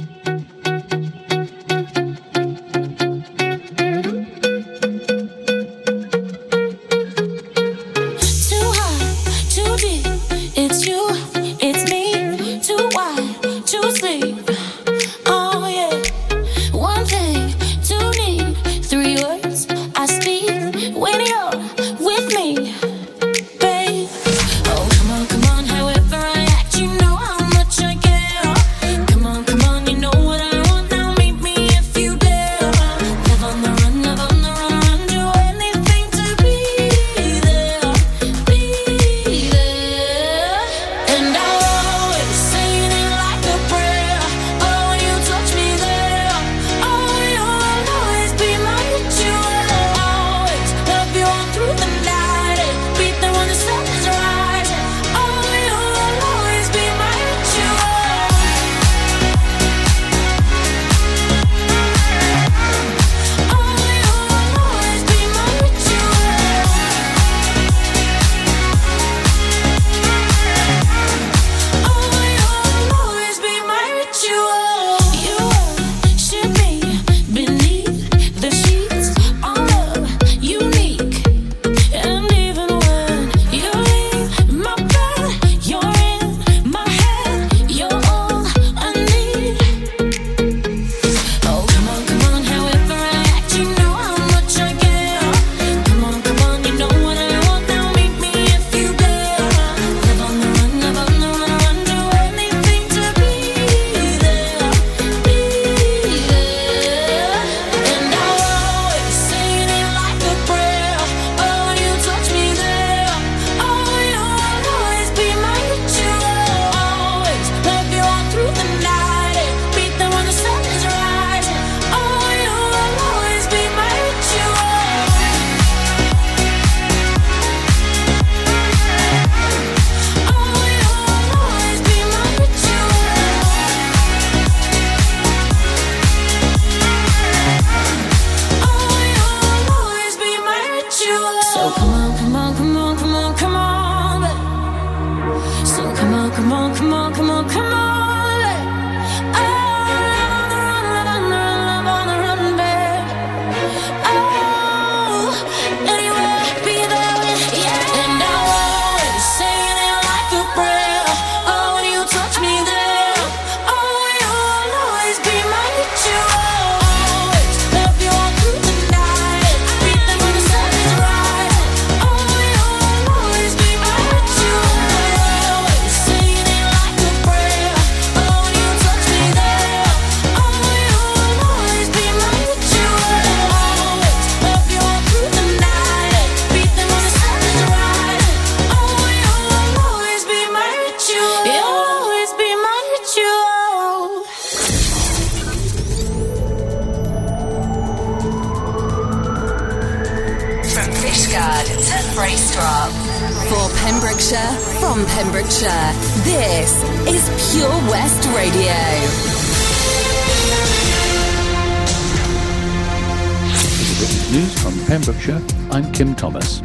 Thomas. 216.21 216.59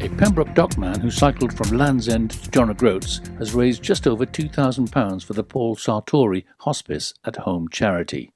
A 0.00 0.08
Pembroke 0.16 0.54
dockman 0.54 1.00
who 1.00 1.10
cycled 1.10 1.52
from 1.52 1.76
Land's 1.76 2.08
End 2.08 2.30
to 2.30 2.50
John 2.52 2.70
O'Groats 2.70 3.20
has 3.38 3.52
raised 3.52 3.82
just 3.82 4.06
over 4.06 4.24
£2,000 4.24 5.24
for 5.24 5.32
the 5.32 5.42
Paul 5.42 5.74
Sartori 5.74 6.44
Hospice 6.58 7.14
at 7.24 7.34
Home 7.34 7.68
charity. 7.68 8.30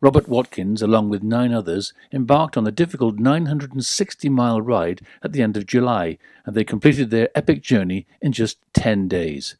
Robert 0.00 0.28
Watkins, 0.28 0.80
along 0.80 1.10
with 1.10 1.22
nine 1.22 1.52
others, 1.52 1.92
embarked 2.10 2.56
on 2.56 2.64
the 2.64 2.72
difficult 2.72 3.18
960 3.18 4.30
mile 4.30 4.62
ride 4.62 5.02
at 5.22 5.32
the 5.32 5.42
end 5.42 5.58
of 5.58 5.66
July, 5.66 6.16
and 6.46 6.56
they 6.56 6.64
completed 6.64 7.10
their 7.10 7.28
epic 7.34 7.62
journey 7.62 8.06
in 8.22 8.32
just 8.32 8.56
10 8.72 9.08
days. 9.08 9.56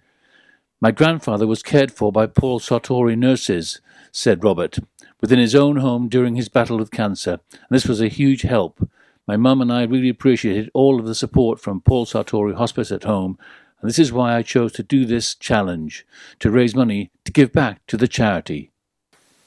My 0.80 0.92
grandfather 0.92 1.46
was 1.46 1.62
cared 1.62 1.92
for 1.92 2.10
by 2.10 2.24
Paul 2.24 2.58
Sartori 2.58 3.18
nurses, 3.18 3.82
said 4.12 4.42
Robert, 4.42 4.78
within 5.20 5.38
his 5.38 5.54
own 5.54 5.76
home 5.76 6.08
during 6.08 6.36
his 6.36 6.48
battle 6.48 6.78
with 6.78 6.90
cancer, 6.90 7.32
and 7.52 7.68
this 7.68 7.86
was 7.86 8.00
a 8.00 8.08
huge 8.08 8.40
help. 8.40 8.88
My 9.30 9.36
mum 9.36 9.62
and 9.62 9.72
I 9.72 9.84
really 9.84 10.08
appreciated 10.08 10.72
all 10.74 10.98
of 10.98 11.06
the 11.06 11.14
support 11.14 11.60
from 11.60 11.82
Paul 11.82 12.04
Sartori 12.04 12.52
Hospice 12.52 12.90
at 12.90 13.04
Home, 13.04 13.38
and 13.80 13.88
this 13.88 14.00
is 14.00 14.10
why 14.10 14.34
I 14.34 14.42
chose 14.42 14.72
to 14.72 14.82
do 14.82 15.04
this 15.04 15.36
challenge 15.36 16.04
to 16.40 16.50
raise 16.50 16.74
money 16.74 17.12
to 17.24 17.30
give 17.30 17.52
back 17.52 17.86
to 17.86 17.96
the 17.96 18.08
charity. 18.08 18.72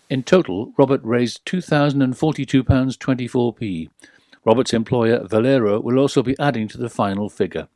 In 0.09 0.23
total, 0.23 0.71
Robert 0.77 1.01
raised 1.03 1.45
£2,042.24p. 1.47 3.89
Robert's 4.45 4.73
employer, 4.73 5.27
Valero, 5.27 5.81
will 5.81 5.99
also 5.99 6.23
be 6.23 6.39
adding 6.39 6.69
to 6.69 6.77
the 6.77 6.88
final 6.88 7.27
figure. 7.27 7.67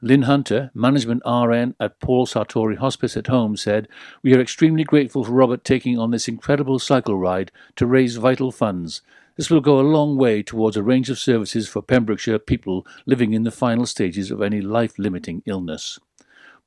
Lynn 0.00 0.22
Hunter, 0.22 0.70
Management 0.72 1.20
RN 1.26 1.74
at 1.78 2.00
Paul 2.00 2.26
Sartori 2.26 2.78
Hospice 2.78 3.18
at 3.18 3.26
Home, 3.26 3.58
said, 3.58 3.86
We 4.22 4.34
are 4.34 4.40
extremely 4.40 4.84
grateful 4.84 5.24
for 5.24 5.32
Robert 5.32 5.62
taking 5.62 5.98
on 5.98 6.10
this 6.10 6.26
incredible 6.26 6.78
cycle 6.78 7.18
ride 7.18 7.52
to 7.76 7.84
raise 7.84 8.16
vital 8.16 8.50
funds. 8.50 9.02
This 9.36 9.50
will 9.50 9.60
go 9.60 9.80
a 9.80 9.82
long 9.82 10.16
way 10.16 10.44
towards 10.44 10.76
a 10.76 10.82
range 10.82 11.10
of 11.10 11.18
services 11.18 11.68
for 11.68 11.82
Pembrokeshire 11.82 12.38
people 12.38 12.86
living 13.04 13.32
in 13.32 13.42
the 13.42 13.50
final 13.50 13.84
stages 13.84 14.30
of 14.30 14.40
any 14.40 14.60
life 14.60 14.96
limiting 14.96 15.42
illness. 15.44 15.98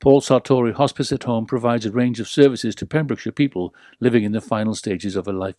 Paul 0.02 0.20
Sartori 0.20 0.74
Hospice 0.74 1.14
at 1.14 1.24
Home 1.24 1.46
provides 1.46 1.86
a 1.86 1.92
range 1.92 2.20
of 2.20 2.28
services 2.28 2.76
to 2.76 2.86
Pembrokeshire 2.86 3.32
people 3.32 3.74
living 4.02 4.26
in 4.26 4.34
the 4.34 4.42
final 4.42 4.76
stages 4.76 5.16
of 5.16 5.30
a 5.30 5.34
life 5.34 5.56